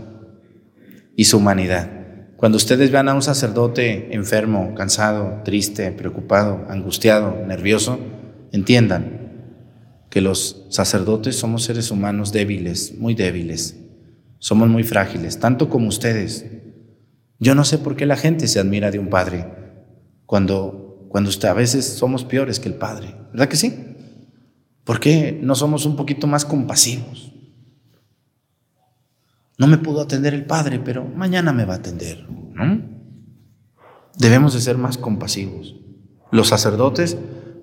y 1.15 1.25
su 1.25 1.37
humanidad. 1.37 1.89
Cuando 2.37 2.57
ustedes 2.57 2.91
vean 2.91 3.09
a 3.09 3.15
un 3.15 3.23
sacerdote 3.23 4.13
enfermo, 4.13 4.75
cansado, 4.75 5.43
triste, 5.45 5.93
preocupado, 5.93 6.67
angustiado, 6.69 7.47
nervioso, 7.47 8.01
entiendan 8.51 9.21
que 10.11 10.21
los 10.21 10.67
sacerdotes 10.71 11.37
somos 11.37 11.63
seres 11.63 11.93
humanos 11.93 12.33
débiles, 12.33 12.99
muy 12.99 13.15
débiles. 13.15 13.77
Somos 14.41 14.69
muy 14.69 14.83
frágiles, 14.83 15.39
tanto 15.39 15.69
como 15.69 15.87
ustedes. 15.87 16.47
Yo 17.39 17.55
no 17.55 17.65
sé 17.65 17.79
por 17.79 17.95
qué 17.95 18.07
la 18.07 18.17
gente 18.17 18.49
se 18.49 18.59
admira 18.59 18.91
de 18.91 18.99
un 18.99 19.09
padre 19.09 19.47
cuando, 20.27 21.07
cuando 21.11 21.31
a 21.49 21.53
veces 21.53 21.85
somos 21.85 22.25
peores 22.25 22.59
que 22.59 22.69
el 22.69 22.75
padre. 22.75 23.15
¿Verdad 23.33 23.49
que 23.49 23.57
sí? 23.57 23.90
¿Por 24.91 24.99
qué 24.99 25.39
no 25.41 25.55
somos 25.55 25.87
un 25.87 25.95
poquito 25.95 26.27
más 26.27 26.45
compasivos? 26.45 27.31
No 29.57 29.69
me 29.69 29.79
pudo 29.79 30.01
atender 30.01 30.35
el 30.35 30.47
Padre, 30.47 30.81
pero 30.81 31.05
mañana 31.05 31.53
me 31.53 31.65
va 31.65 31.75
a 31.75 31.77
atender. 31.77 32.27
¿no? 32.29 32.83
Debemos 34.19 34.53
de 34.53 34.61
ser 34.61 34.79
más 34.79 34.99
compasivos. 34.99 35.77
Los 36.33 36.49
sacerdotes 36.49 37.17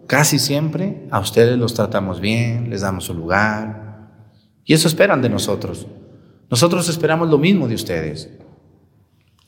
casi 0.07 0.39
siempre 0.39 1.05
a 1.11 1.19
ustedes 1.19 1.57
los 1.57 1.73
tratamos 1.73 2.21
bien, 2.21 2.69
les 2.69 2.79
damos 2.79 3.03
su 3.03 3.13
lugar. 3.13 4.31
Y 4.63 4.73
eso 4.73 4.87
esperan 4.87 5.21
de 5.21 5.27
nosotros. 5.27 5.85
Nosotros 6.49 6.87
esperamos 6.87 7.29
lo 7.29 7.39
mismo 7.39 7.67
de 7.67 7.75
ustedes. 7.75 8.29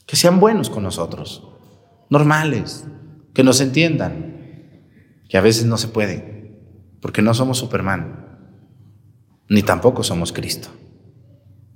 Que 0.06 0.18
sean 0.18 0.42
buenos 0.42 0.70
con 0.70 0.84
nosotros, 0.84 1.48
normales, 2.10 2.86
que 3.34 3.46
nos 3.46 3.62
entiendan, 3.62 4.36
que 5.30 5.38
a 5.38 5.42
veces 5.42 5.66
no 5.66 5.78
se 5.78 5.88
puede 5.88 6.39
porque 7.02 7.22
no 7.22 7.34
somos 7.34 7.58
Superman, 7.58 8.26
ni 9.50 9.64
tampoco 9.64 10.04
somos 10.04 10.32
Cristo. 10.32 10.70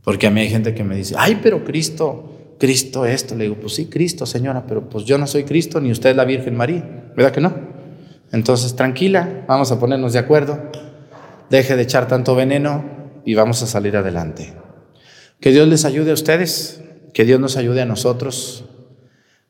Porque 0.03 0.27
a 0.27 0.31
mí 0.31 0.41
hay 0.41 0.49
gente 0.49 0.73
que 0.73 0.83
me 0.83 0.95
dice, 0.95 1.15
ay, 1.17 1.39
pero 1.41 1.63
Cristo, 1.63 2.55
Cristo 2.59 3.05
esto. 3.05 3.35
Le 3.35 3.45
digo, 3.45 3.55
pues 3.55 3.75
sí, 3.75 3.85
Cristo, 3.85 4.25
señora, 4.25 4.65
pero 4.67 4.89
pues 4.89 5.05
yo 5.05 5.17
no 5.17 5.27
soy 5.27 5.43
Cristo, 5.43 5.79
ni 5.79 5.91
usted 5.91 6.11
es 6.11 6.15
la 6.15 6.25
Virgen 6.25 6.55
María, 6.55 7.11
¿verdad 7.15 7.31
que 7.31 7.41
no? 7.41 7.53
Entonces, 8.31 8.75
tranquila, 8.75 9.45
vamos 9.47 9.71
a 9.71 9.79
ponernos 9.79 10.13
de 10.13 10.19
acuerdo, 10.19 10.59
deje 11.49 11.75
de 11.75 11.83
echar 11.83 12.07
tanto 12.07 12.35
veneno 12.35 12.83
y 13.25 13.35
vamos 13.35 13.61
a 13.63 13.67
salir 13.67 13.95
adelante. 13.95 14.53
Que 15.39 15.51
Dios 15.51 15.67
les 15.67 15.85
ayude 15.85 16.11
a 16.11 16.15
ustedes, 16.15 16.83
que 17.13 17.25
Dios 17.25 17.39
nos 17.39 17.57
ayude 17.57 17.81
a 17.81 17.85
nosotros, 17.85 18.65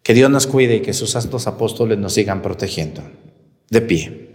Que 0.03 0.13
Dios 0.13 0.29
nos 0.29 0.47
cuide 0.47 0.75
y 0.75 0.81
que 0.81 0.93
sus 0.93 1.11
santos 1.11 1.47
apóstoles 1.47 1.97
nos 1.97 2.13
sigan 2.13 2.41
protegiendo. 2.41 3.01
De 3.69 3.79
pie. 3.81 4.32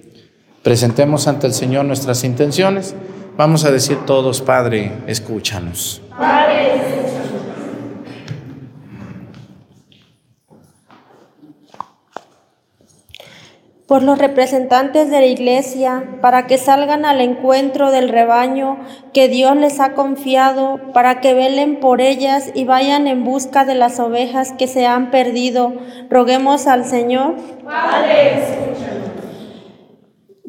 Presentemos 0.62 1.28
ante 1.28 1.46
el 1.46 1.54
Señor 1.54 1.84
nuestras 1.84 2.24
intenciones. 2.24 2.94
Vamos 3.36 3.64
a 3.64 3.70
decir 3.70 3.98
todos, 4.06 4.40
Padre, 4.40 4.92
escúchanos. 5.06 6.02
Padre, 6.18 6.68
por 13.88 14.02
los 14.02 14.18
representantes 14.18 15.10
de 15.10 15.20
la 15.20 15.26
Iglesia, 15.26 16.04
para 16.20 16.46
que 16.46 16.58
salgan 16.58 17.06
al 17.06 17.22
encuentro 17.22 17.90
del 17.90 18.10
rebaño 18.10 18.76
que 19.14 19.28
Dios 19.28 19.56
les 19.56 19.80
ha 19.80 19.94
confiado, 19.94 20.78
para 20.92 21.20
que 21.20 21.32
velen 21.32 21.80
por 21.80 22.02
ellas 22.02 22.50
y 22.54 22.64
vayan 22.64 23.06
en 23.06 23.24
busca 23.24 23.64
de 23.64 23.74
las 23.74 23.98
ovejas 23.98 24.52
que 24.52 24.66
se 24.66 24.86
han 24.86 25.10
perdido. 25.10 25.72
Roguemos 26.10 26.66
al 26.66 26.84
Señor. 26.84 27.36
Padre, 27.64 28.42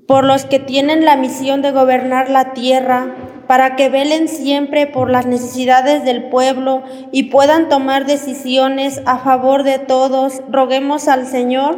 por 0.10 0.26
los 0.26 0.44
que 0.44 0.58
tienen 0.58 1.06
la 1.06 1.18
misión 1.18 1.62
de 1.62 1.72
gobernar 1.72 2.32
la 2.32 2.54
tierra, 2.54 3.14
para 3.46 3.76
que 3.76 3.90
velen 3.90 4.28
siempre 4.28 4.88
por 4.88 5.12
las 5.12 5.28
necesidades 5.28 6.04
del 6.04 6.30
pueblo 6.30 6.82
y 7.12 7.26
puedan 7.26 7.70
tomar 7.70 8.08
decisiones 8.08 9.04
a 9.06 9.20
favor 9.20 9.62
de 9.62 9.78
todos. 9.78 10.42
Roguemos 10.50 11.08
al 11.08 11.28
Señor. 11.28 11.78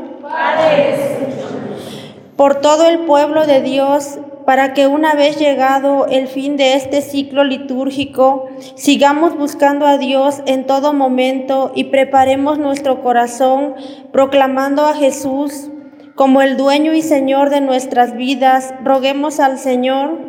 Por 2.37 2.61
todo 2.61 2.87
el 2.87 2.99
pueblo 2.99 3.45
de 3.45 3.61
Dios, 3.61 4.17
para 4.45 4.73
que 4.73 4.87
una 4.87 5.13
vez 5.13 5.37
llegado 5.37 6.05
el 6.07 6.29
fin 6.29 6.55
de 6.55 6.75
este 6.75 7.01
ciclo 7.01 7.43
litúrgico, 7.43 8.47
sigamos 8.75 9.37
buscando 9.37 9.85
a 9.85 9.97
Dios 9.97 10.41
en 10.45 10.65
todo 10.65 10.93
momento 10.93 11.73
y 11.75 11.85
preparemos 11.85 12.59
nuestro 12.59 13.01
corazón 13.01 13.75
proclamando 14.13 14.85
a 14.85 14.93
Jesús 14.93 15.70
como 16.21 16.43
el 16.43 16.55
dueño 16.55 16.93
y 16.93 17.01
Señor 17.01 17.49
de 17.49 17.61
nuestras 17.61 18.15
vidas. 18.15 18.75
Roguemos 18.83 19.39
al 19.39 19.57
Señor 19.57 20.19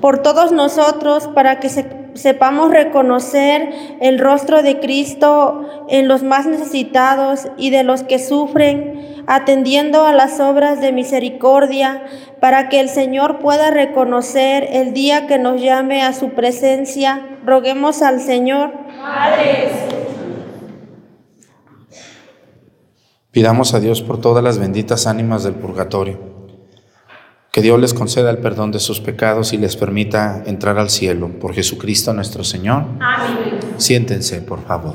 por 0.00 0.22
todos 0.22 0.52
nosotros 0.52 1.26
para 1.34 1.58
que 1.58 1.68
sepamos 2.14 2.70
reconocer 2.70 3.68
el 4.00 4.20
rostro 4.20 4.62
de 4.62 4.78
Cristo 4.78 5.68
en 5.88 6.06
los 6.06 6.22
más 6.22 6.46
necesitados 6.46 7.48
y 7.56 7.70
de 7.70 7.82
los 7.82 8.04
que 8.04 8.20
sufren 8.20 9.24
atendiendo 9.26 10.06
a 10.06 10.12
las 10.12 10.38
obras 10.38 10.80
de 10.80 10.92
misericordia, 10.92 12.04
para 12.38 12.68
que 12.68 12.78
el 12.78 12.88
Señor 12.88 13.40
pueda 13.40 13.72
reconocer 13.72 14.68
el 14.70 14.92
día 14.92 15.26
que 15.26 15.38
nos 15.38 15.60
llame 15.60 16.02
a 16.02 16.12
su 16.12 16.30
presencia. 16.30 17.26
Roguemos 17.44 18.02
al 18.02 18.20
Señor. 18.20 18.72
Pidamos 23.36 23.74
a 23.74 23.80
Dios 23.80 24.00
por 24.00 24.18
todas 24.18 24.42
las 24.42 24.56
benditas 24.56 25.06
ánimas 25.06 25.44
del 25.44 25.52
purgatorio. 25.52 26.18
Que 27.52 27.60
Dios 27.60 27.78
les 27.78 27.92
conceda 27.92 28.30
el 28.30 28.38
perdón 28.38 28.72
de 28.72 28.78
sus 28.78 28.98
pecados 29.02 29.52
y 29.52 29.58
les 29.58 29.76
permita 29.76 30.42
entrar 30.46 30.78
al 30.78 30.88
cielo. 30.88 31.28
Por 31.38 31.52
Jesucristo 31.52 32.14
nuestro 32.14 32.44
Señor. 32.44 32.86
Amén. 32.98 33.60
Siéntense, 33.76 34.40
por 34.40 34.64
favor. 34.64 34.94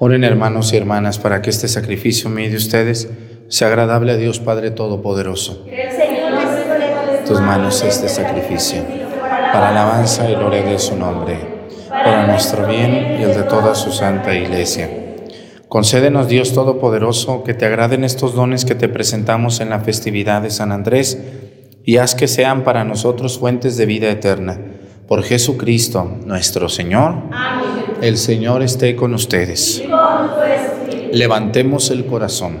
Oren 0.00 0.22
hermanos 0.22 0.72
y 0.72 0.76
hermanas 0.76 1.18
para 1.18 1.42
que 1.42 1.50
este 1.50 1.66
sacrificio 1.66 2.30
mío 2.30 2.48
de 2.48 2.54
ustedes 2.54 3.10
sea 3.48 3.66
agradable 3.66 4.12
a 4.12 4.16
Dios 4.16 4.38
Padre 4.38 4.70
Todopoderoso. 4.70 5.66
Tus 7.26 7.40
manos 7.40 7.82
este 7.82 8.08
sacrificio, 8.08 8.84
para 9.52 9.70
alabanza 9.70 10.30
y 10.30 10.36
gloria 10.36 10.62
de 10.62 10.78
su 10.78 10.94
nombre, 10.94 11.40
para 11.90 12.28
nuestro 12.28 12.64
bien 12.68 13.16
y 13.18 13.24
el 13.24 13.34
de 13.34 13.42
toda 13.42 13.74
su 13.74 13.90
santa 13.90 14.32
iglesia. 14.36 14.88
Concédenos 15.66 16.28
Dios 16.28 16.54
Todopoderoso 16.54 17.42
que 17.42 17.54
te 17.54 17.66
agraden 17.66 18.04
estos 18.04 18.36
dones 18.36 18.64
que 18.64 18.76
te 18.76 18.88
presentamos 18.88 19.58
en 19.58 19.68
la 19.68 19.80
festividad 19.80 20.42
de 20.42 20.50
San 20.50 20.70
Andrés 20.70 21.18
y 21.82 21.96
haz 21.96 22.14
que 22.14 22.28
sean 22.28 22.62
para 22.62 22.84
nosotros 22.84 23.40
fuentes 23.40 23.76
de 23.76 23.86
vida 23.86 24.08
eterna. 24.08 24.60
Por 25.08 25.24
Jesucristo 25.24 26.18
nuestro 26.24 26.68
Señor. 26.68 27.24
Amén. 27.32 27.67
El 28.00 28.16
Señor 28.16 28.62
esté 28.62 28.94
con 28.94 29.12
ustedes. 29.12 29.82
Levantemos 31.12 31.90
el 31.90 32.06
corazón. 32.06 32.58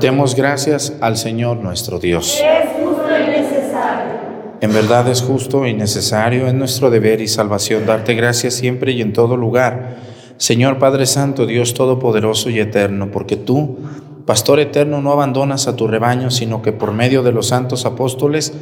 Demos 0.00 0.34
gracias 0.34 0.94
al 1.00 1.16
Señor 1.16 1.58
nuestro 1.58 2.00
Dios. 2.00 2.42
Es 2.42 2.70
justo 2.72 3.04
y 3.08 3.30
necesario. 3.30 4.14
En 4.60 4.72
verdad 4.72 5.08
es 5.08 5.22
justo 5.22 5.66
y 5.66 5.74
necesario, 5.74 6.48
es 6.48 6.54
nuestro 6.54 6.90
deber 6.90 7.20
y 7.20 7.28
salvación 7.28 7.86
darte 7.86 8.14
gracias 8.14 8.54
siempre 8.54 8.92
y 8.92 9.00
en 9.00 9.12
todo 9.12 9.36
lugar. 9.36 9.98
Señor 10.36 10.78
Padre 10.78 11.06
Santo, 11.06 11.46
Dios 11.46 11.72
Todopoderoso 11.72 12.50
y 12.50 12.58
Eterno, 12.58 13.10
porque 13.12 13.36
tú, 13.36 13.78
Pastor 14.26 14.58
Eterno, 14.58 15.00
no 15.00 15.12
abandonas 15.12 15.68
a 15.68 15.76
tu 15.76 15.86
rebaño, 15.86 16.30
sino 16.30 16.62
que 16.62 16.72
por 16.72 16.92
medio 16.92 17.22
de 17.22 17.32
los 17.32 17.46
santos 17.46 17.86
apóstoles 17.86 18.52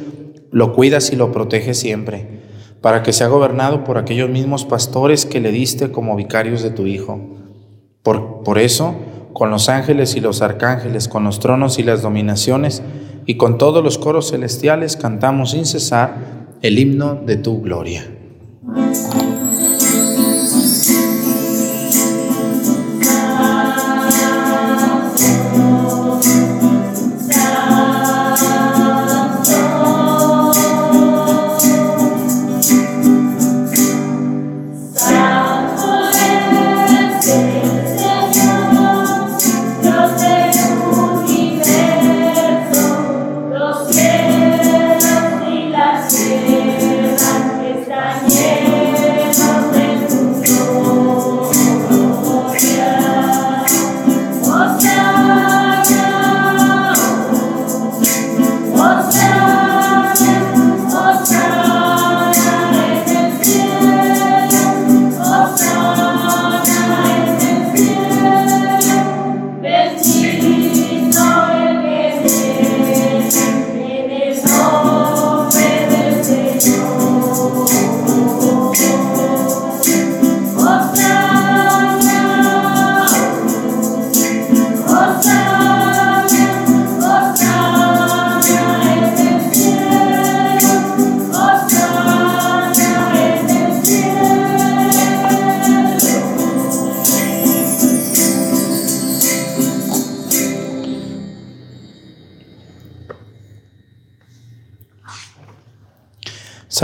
lo 0.51 0.73
cuidas 0.73 1.11
y 1.11 1.15
lo 1.15 1.31
proteges 1.31 1.79
siempre, 1.79 2.44
para 2.81 3.03
que 3.03 3.13
sea 3.13 3.27
gobernado 3.27 3.83
por 3.83 3.97
aquellos 3.97 4.29
mismos 4.29 4.65
pastores 4.65 5.25
que 5.25 5.39
le 5.39 5.51
diste 5.51 5.91
como 5.91 6.15
vicarios 6.15 6.61
de 6.61 6.71
tu 6.71 6.85
Hijo. 6.85 7.19
Por, 8.03 8.43
por 8.43 8.59
eso, 8.59 8.95
con 9.33 9.49
los 9.49 9.67
ángeles 9.69 10.15
y 10.15 10.21
los 10.21 10.41
arcángeles, 10.41 11.07
con 11.07 11.23
los 11.23 11.39
tronos 11.39 11.79
y 11.79 11.83
las 11.83 12.01
dominaciones, 12.01 12.83
y 13.25 13.37
con 13.37 13.57
todos 13.57 13.83
los 13.83 13.97
coros 13.97 14.29
celestiales 14.31 14.97
cantamos 14.97 15.51
sin 15.51 15.65
cesar 15.65 16.15
el 16.61 16.79
himno 16.79 17.15
de 17.15 17.37
tu 17.37 17.61
gloria. 17.61 18.05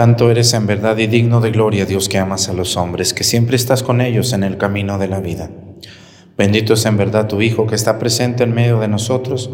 Santo 0.02 0.32
eres 0.32 0.56
en 0.56 0.66
verdad 0.66 0.97
y 0.97 1.06
digno 1.06 1.41
de 1.41 1.52
gloria, 1.52 1.86
Dios 1.86 2.10
que 2.10 2.18
amas 2.18 2.49
a 2.49 2.54
los 2.54 2.76
hombres, 2.76 3.14
que 3.14 3.24
siempre 3.24 3.56
estás 3.56 3.84
con 3.84 4.02
ellos 4.02 4.34
en 4.34 4.43
el 4.43 4.58
camino 4.58 4.97
de 4.97 5.08
la 5.08 5.20
vida. 5.20 5.52
Bendito 6.36 6.74
es 6.74 6.88
en 6.88 6.97
verdad 6.97 7.28
tu 7.28 7.39
Hijo 7.39 7.68
que 7.68 7.76
está 7.76 7.99
presente 7.99 8.43
en 8.43 8.52
medio 8.52 8.80
de 8.80 8.88
nosotros 8.88 9.52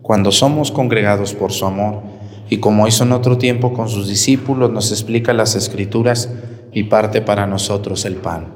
cuando 0.00 0.32
somos 0.32 0.72
congregados 0.72 1.34
por 1.34 1.52
su 1.52 1.66
amor 1.66 2.00
y 2.48 2.60
como 2.60 2.88
hizo 2.88 3.04
en 3.04 3.12
otro 3.12 3.36
tiempo 3.36 3.74
con 3.74 3.90
sus 3.90 4.08
discípulos, 4.08 4.70
nos 4.70 4.90
explica 4.90 5.34
las 5.34 5.54
escrituras 5.54 6.30
y 6.72 6.84
parte 6.84 7.20
para 7.20 7.46
nosotros 7.46 8.06
el 8.06 8.14
pan. 8.14 8.54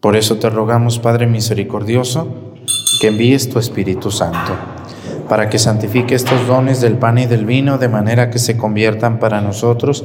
Por 0.00 0.14
eso 0.14 0.36
te 0.36 0.50
rogamos, 0.50 0.98
Padre 0.98 1.26
misericordioso, 1.26 2.52
que 3.00 3.06
envíes 3.06 3.48
tu 3.48 3.58
Espíritu 3.58 4.10
Santo, 4.10 4.52
para 5.26 5.48
que 5.48 5.58
santifique 5.58 6.14
estos 6.14 6.46
dones 6.46 6.82
del 6.82 6.98
pan 6.98 7.16
y 7.16 7.24
del 7.24 7.46
vino 7.46 7.78
de 7.78 7.88
manera 7.88 8.28
que 8.28 8.38
se 8.38 8.58
conviertan 8.58 9.18
para 9.18 9.40
nosotros 9.40 10.04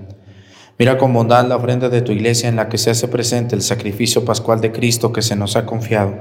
Mira 0.81 0.97
con 0.97 1.13
bondad 1.13 1.47
la 1.47 1.57
ofrenda 1.57 1.89
de 1.89 2.01
tu 2.01 2.11
iglesia 2.11 2.49
en 2.49 2.55
la 2.55 2.67
que 2.67 2.79
se 2.79 2.89
hace 2.89 3.07
presente 3.07 3.55
el 3.55 3.61
sacrificio 3.61 4.25
pascual 4.25 4.61
de 4.61 4.71
Cristo 4.71 5.13
que 5.13 5.21
se 5.21 5.35
nos 5.35 5.55
ha 5.55 5.67
confiado, 5.67 6.15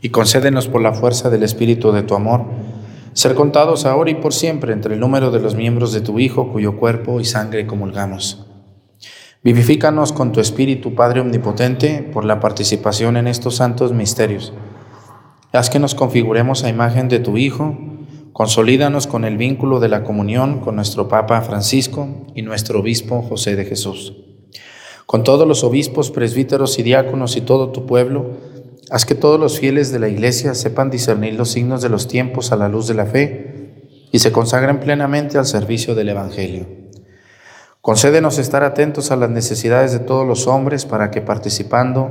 y 0.00 0.10
concédenos 0.10 0.68
por 0.68 0.80
la 0.80 0.92
fuerza 0.92 1.28
del 1.28 1.42
Espíritu 1.42 1.90
de 1.90 2.04
tu 2.04 2.14
amor, 2.14 2.44
ser 3.14 3.34
contados 3.34 3.86
ahora 3.86 4.12
y 4.12 4.14
por 4.14 4.32
siempre 4.32 4.72
entre 4.72 4.94
el 4.94 5.00
número 5.00 5.32
de 5.32 5.40
los 5.40 5.56
miembros 5.56 5.92
de 5.92 6.02
tu 6.02 6.20
Hijo, 6.20 6.52
cuyo 6.52 6.76
cuerpo 6.76 7.18
y 7.18 7.24
sangre 7.24 7.66
comulgamos. 7.66 8.46
Vivifícanos 9.42 10.12
con 10.12 10.30
tu 10.30 10.38
Espíritu, 10.38 10.94
Padre 10.94 11.22
Omnipotente, 11.22 12.08
por 12.12 12.24
la 12.24 12.38
participación 12.38 13.16
en 13.16 13.26
estos 13.26 13.56
santos 13.56 13.92
misterios. 13.92 14.52
Haz 15.50 15.68
que 15.68 15.80
nos 15.80 15.96
configuremos 15.96 16.62
a 16.62 16.68
imagen 16.68 17.08
de 17.08 17.18
tu 17.18 17.36
Hijo, 17.36 17.76
Consolídanos 18.40 19.06
con 19.06 19.26
el 19.26 19.36
vínculo 19.36 19.80
de 19.80 19.88
la 19.88 20.02
comunión 20.02 20.60
con 20.60 20.74
nuestro 20.74 21.08
Papa 21.08 21.42
Francisco 21.42 22.08
y 22.34 22.40
nuestro 22.40 22.80
Obispo 22.80 23.20
José 23.20 23.54
de 23.54 23.66
Jesús. 23.66 24.14
Con 25.04 25.24
todos 25.24 25.46
los 25.46 25.62
obispos, 25.62 26.10
presbíteros 26.10 26.78
y 26.78 26.82
diáconos 26.82 27.36
y 27.36 27.42
todo 27.42 27.68
tu 27.68 27.84
pueblo, 27.84 28.30
haz 28.90 29.04
que 29.04 29.14
todos 29.14 29.38
los 29.38 29.60
fieles 29.60 29.92
de 29.92 29.98
la 29.98 30.08
Iglesia 30.08 30.54
sepan 30.54 30.88
discernir 30.88 31.34
los 31.34 31.50
signos 31.50 31.82
de 31.82 31.90
los 31.90 32.08
tiempos 32.08 32.50
a 32.50 32.56
la 32.56 32.70
luz 32.70 32.86
de 32.88 32.94
la 32.94 33.04
fe 33.04 34.08
y 34.10 34.20
se 34.20 34.32
consagren 34.32 34.80
plenamente 34.80 35.36
al 35.36 35.44
servicio 35.44 35.94
del 35.94 36.08
Evangelio. 36.08 36.66
Concédenos 37.82 38.38
estar 38.38 38.64
atentos 38.64 39.10
a 39.10 39.16
las 39.16 39.28
necesidades 39.28 39.92
de 39.92 39.98
todos 39.98 40.26
los 40.26 40.46
hombres 40.46 40.86
para 40.86 41.10
que 41.10 41.20
participando 41.20 42.10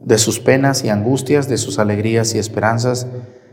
de 0.00 0.18
sus 0.18 0.40
penas 0.40 0.82
y 0.82 0.88
angustias, 0.88 1.48
de 1.48 1.56
sus 1.56 1.78
alegrías 1.78 2.34
y 2.34 2.40
esperanzas, 2.40 3.06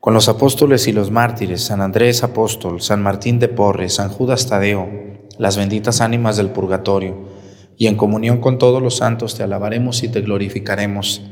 Con 0.00 0.14
los 0.14 0.30
apóstoles 0.30 0.88
y 0.88 0.92
los 0.92 1.10
mártires, 1.10 1.62
San 1.62 1.82
Andrés 1.82 2.22
Apóstol, 2.22 2.80
San 2.80 3.02
Martín 3.02 3.38
de 3.38 3.48
Porres, 3.48 3.96
San 3.96 4.08
Judas 4.08 4.46
Tadeo, 4.46 4.88
las 5.36 5.58
benditas 5.58 6.00
ánimas 6.00 6.38
del 6.38 6.48
purgatorio, 6.48 7.28
y 7.76 7.86
en 7.86 7.96
comunión 7.96 8.40
con 8.40 8.56
todos 8.56 8.82
los 8.82 8.96
santos 8.96 9.34
te 9.34 9.42
alabaremos 9.42 10.02
y 10.02 10.08
te 10.08 10.22
glorificaremos 10.22 11.22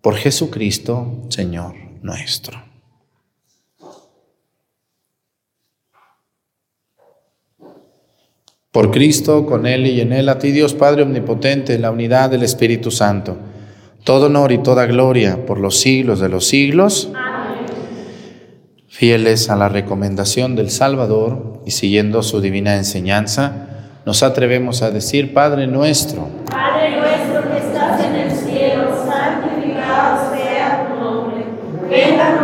por 0.00 0.14
Jesucristo, 0.14 1.24
Señor 1.28 1.74
nuestro. 2.02 2.62
Por 8.70 8.90
Cristo, 8.90 9.46
con 9.46 9.66
Él 9.66 9.86
y 9.86 10.00
en 10.00 10.12
Él, 10.12 10.28
a 10.28 10.38
ti 10.38 10.52
Dios 10.52 10.74
Padre 10.74 11.02
Omnipotente, 11.02 11.74
en 11.74 11.82
la 11.82 11.90
unidad 11.90 12.30
del 12.30 12.44
Espíritu 12.44 12.92
Santo, 12.92 13.38
todo 14.04 14.26
honor 14.26 14.52
y 14.52 14.58
toda 14.58 14.86
gloria 14.86 15.46
por 15.46 15.58
los 15.58 15.80
siglos 15.80 16.20
de 16.20 16.28
los 16.28 16.46
siglos. 16.46 17.10
Fieles 18.94 19.50
a 19.50 19.56
la 19.56 19.68
recomendación 19.68 20.54
del 20.54 20.70
Salvador 20.70 21.60
y 21.66 21.72
siguiendo 21.72 22.22
su 22.22 22.40
divina 22.40 22.76
enseñanza, 22.76 23.66
nos 24.06 24.22
atrevemos 24.22 24.82
a 24.82 24.92
decir, 24.92 25.34
Padre 25.34 25.66
nuestro. 25.66 26.28
Padre 26.48 27.00
nuestro 27.00 27.50
que 27.50 27.58
estás 27.58 28.00
en 28.04 28.14
el 28.14 28.30
cielo, 28.30 29.04
santificado 29.04 30.32
sea 30.32 30.86
tu 30.86 31.04
nombre. 31.04 31.44
Venga 31.90 32.43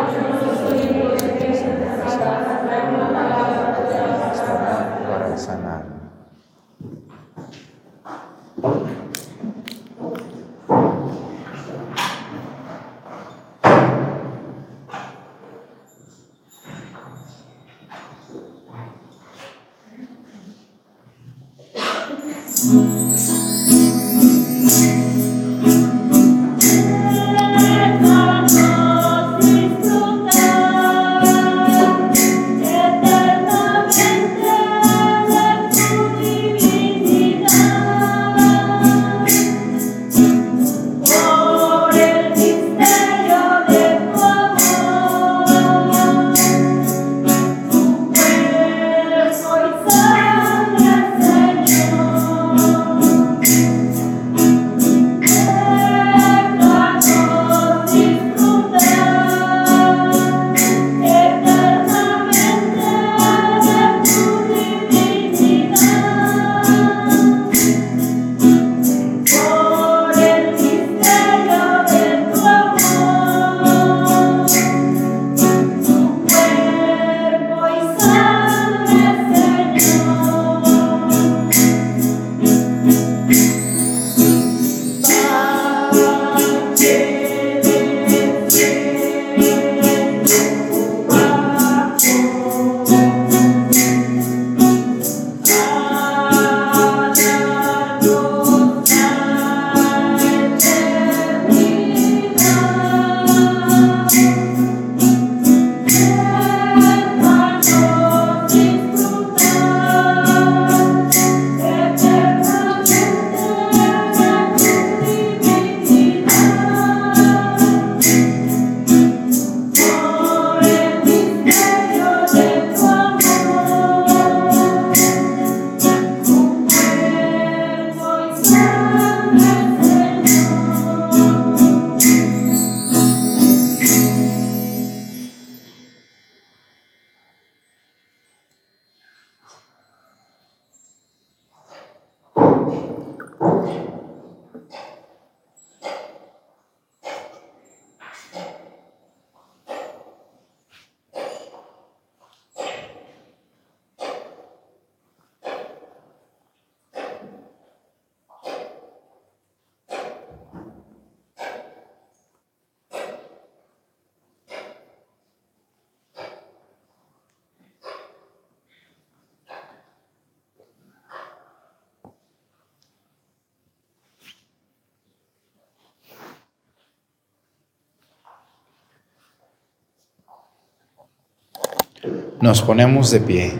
Nos 182.41 182.63
ponemos 182.63 183.11
de 183.11 183.19
pie, 183.19 183.53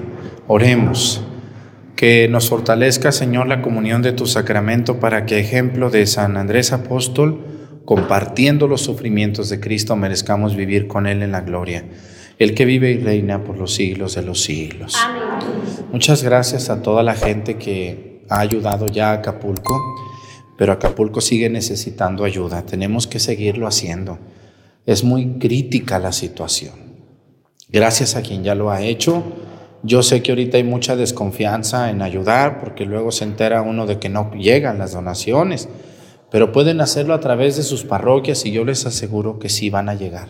oremos. 0.47 1.21
Que 1.95 2.27
nos 2.27 2.49
fortalezca, 2.49 3.11
Señor, 3.11 3.47
la 3.47 3.61
comunión 3.61 4.01
de 4.01 4.11
tu 4.11 4.25
sacramento 4.25 4.99
para 4.99 5.27
que, 5.27 5.39
ejemplo 5.39 5.91
de 5.91 6.07
San 6.07 6.35
Andrés 6.35 6.73
Apóstol, 6.73 7.45
compartiendo 7.85 8.67
los 8.67 8.81
sufrimientos 8.81 9.49
de 9.49 9.59
Cristo, 9.59 9.95
merezcamos 9.95 10.55
vivir 10.55 10.87
con 10.87 11.05
Él 11.05 11.21
en 11.21 11.31
la 11.31 11.41
gloria. 11.41 11.85
El 12.39 12.55
que 12.55 12.65
vive 12.65 12.89
y 12.89 12.97
reina 12.97 13.43
por 13.43 13.55
los 13.55 13.75
siglos 13.75 14.15
de 14.15 14.23
los 14.23 14.41
siglos. 14.41 14.97
Muchas 15.91 16.23
gracias 16.23 16.71
a 16.71 16.81
toda 16.81 17.03
la 17.03 17.13
gente 17.13 17.57
que 17.57 18.23
ha 18.29 18.39
ayudado 18.39 18.87
ya 18.87 19.11
a 19.11 19.13
Acapulco, 19.13 19.79
pero 20.57 20.73
Acapulco 20.73 21.21
sigue 21.21 21.51
necesitando 21.51 22.23
ayuda. 22.23 22.65
Tenemos 22.65 23.05
que 23.05 23.19
seguirlo 23.19 23.67
haciendo. 23.67 24.17
Es 24.87 25.03
muy 25.03 25.37
crítica 25.37 25.99
la 25.99 26.11
situación. 26.11 26.90
Gracias 27.71 28.15
a 28.15 28.21
quien 28.21 28.43
ya 28.43 28.55
lo 28.55 28.69
ha 28.69 28.81
hecho. 28.81 29.23
Yo 29.83 30.03
sé 30.03 30.21
que 30.21 30.31
ahorita 30.31 30.57
hay 30.57 30.63
mucha 30.63 30.95
desconfianza 30.95 31.89
en 31.89 32.01
ayudar 32.01 32.59
porque 32.59 32.85
luego 32.85 33.11
se 33.11 33.23
entera 33.23 33.61
uno 33.61 33.87
de 33.87 33.97
que 33.97 34.09
no 34.09 34.31
llegan 34.33 34.77
las 34.77 34.91
donaciones, 34.91 35.69
pero 36.29 36.51
pueden 36.51 36.81
hacerlo 36.81 37.13
a 37.13 37.19
través 37.19 37.57
de 37.57 37.63
sus 37.63 37.83
parroquias 37.83 38.45
y 38.45 38.51
yo 38.51 38.63
les 38.65 38.85
aseguro 38.85 39.39
que 39.39 39.49
sí 39.49 39.69
van 39.69 39.89
a 39.89 39.95
llegar. 39.95 40.29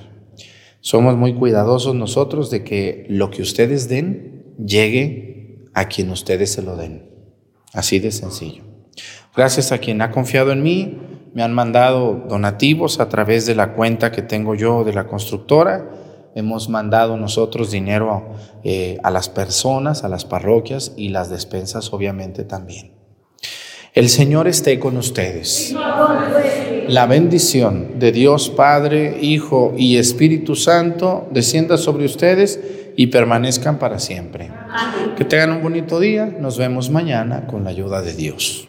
Somos 0.80 1.18
muy 1.18 1.34
cuidadosos 1.34 1.96
nosotros 1.96 2.50
de 2.50 2.64
que 2.64 3.06
lo 3.10 3.30
que 3.30 3.42
ustedes 3.42 3.89
den 3.89 4.56
llegue 4.66 5.66
a 5.74 5.86
quien 5.86 6.10
ustedes 6.12 6.52
se 6.54 6.62
lo 6.62 6.76
den. 6.76 7.10
Así 7.74 8.00
de 8.00 8.12
sencillo. 8.12 8.64
Gracias 9.36 9.72
a 9.72 9.78
quien 9.78 10.02
ha 10.02 10.12
confiado 10.12 10.52
en 10.52 10.64
mí, 10.64 10.98
me 11.34 11.44
han 11.44 11.54
mandado 11.54 12.26
donativos 12.28 13.00
a 13.00 13.10
través 13.10 13.46
de 13.46 13.56
la 13.56 13.74
cuenta 13.74 14.12
que 14.12 14.22
tengo 14.22 14.56
yo 14.56 14.84
de 14.84 14.94
la 14.94 15.08
constructora. 15.08 15.89
Hemos 16.36 16.70
mandado 16.70 17.18
nosotros 17.18 17.72
dinero 17.72 18.24
eh, 18.64 19.00
a 19.04 19.12
las 19.12 19.30
personas, 19.30 20.04
a 20.04 20.10
las 20.10 20.26
parroquias 20.26 20.94
y 20.96 21.10
las 21.10 21.30
despensas 21.30 21.92
obviamente 21.94 22.44
también. 22.44 22.92
El 23.94 24.08
Señor 24.08 24.48
esté 24.48 24.80
con 24.80 24.96
ustedes. 24.96 25.76
La 26.88 27.06
bendición 27.08 28.00
de 28.00 28.14
Dios 28.14 28.50
Padre, 28.50 29.18
Hijo 29.22 29.74
y 29.78 29.98
Espíritu 29.98 30.56
Santo 30.56 31.28
descienda 31.32 31.78
sobre 31.78 32.06
ustedes 32.06 32.60
y 32.96 33.08
permanezcan 33.08 33.80
para 33.80 34.00
siempre. 34.00 34.50
Que 35.18 35.26
tengan 35.26 35.52
un 35.52 35.62
bonito 35.62 36.00
día. 36.00 36.26
Nos 36.40 36.58
vemos 36.58 36.90
mañana 36.90 37.48
con 37.48 37.66
la 37.66 37.72
ayuda 37.72 38.02
de 38.02 38.14
Dios. 38.14 38.68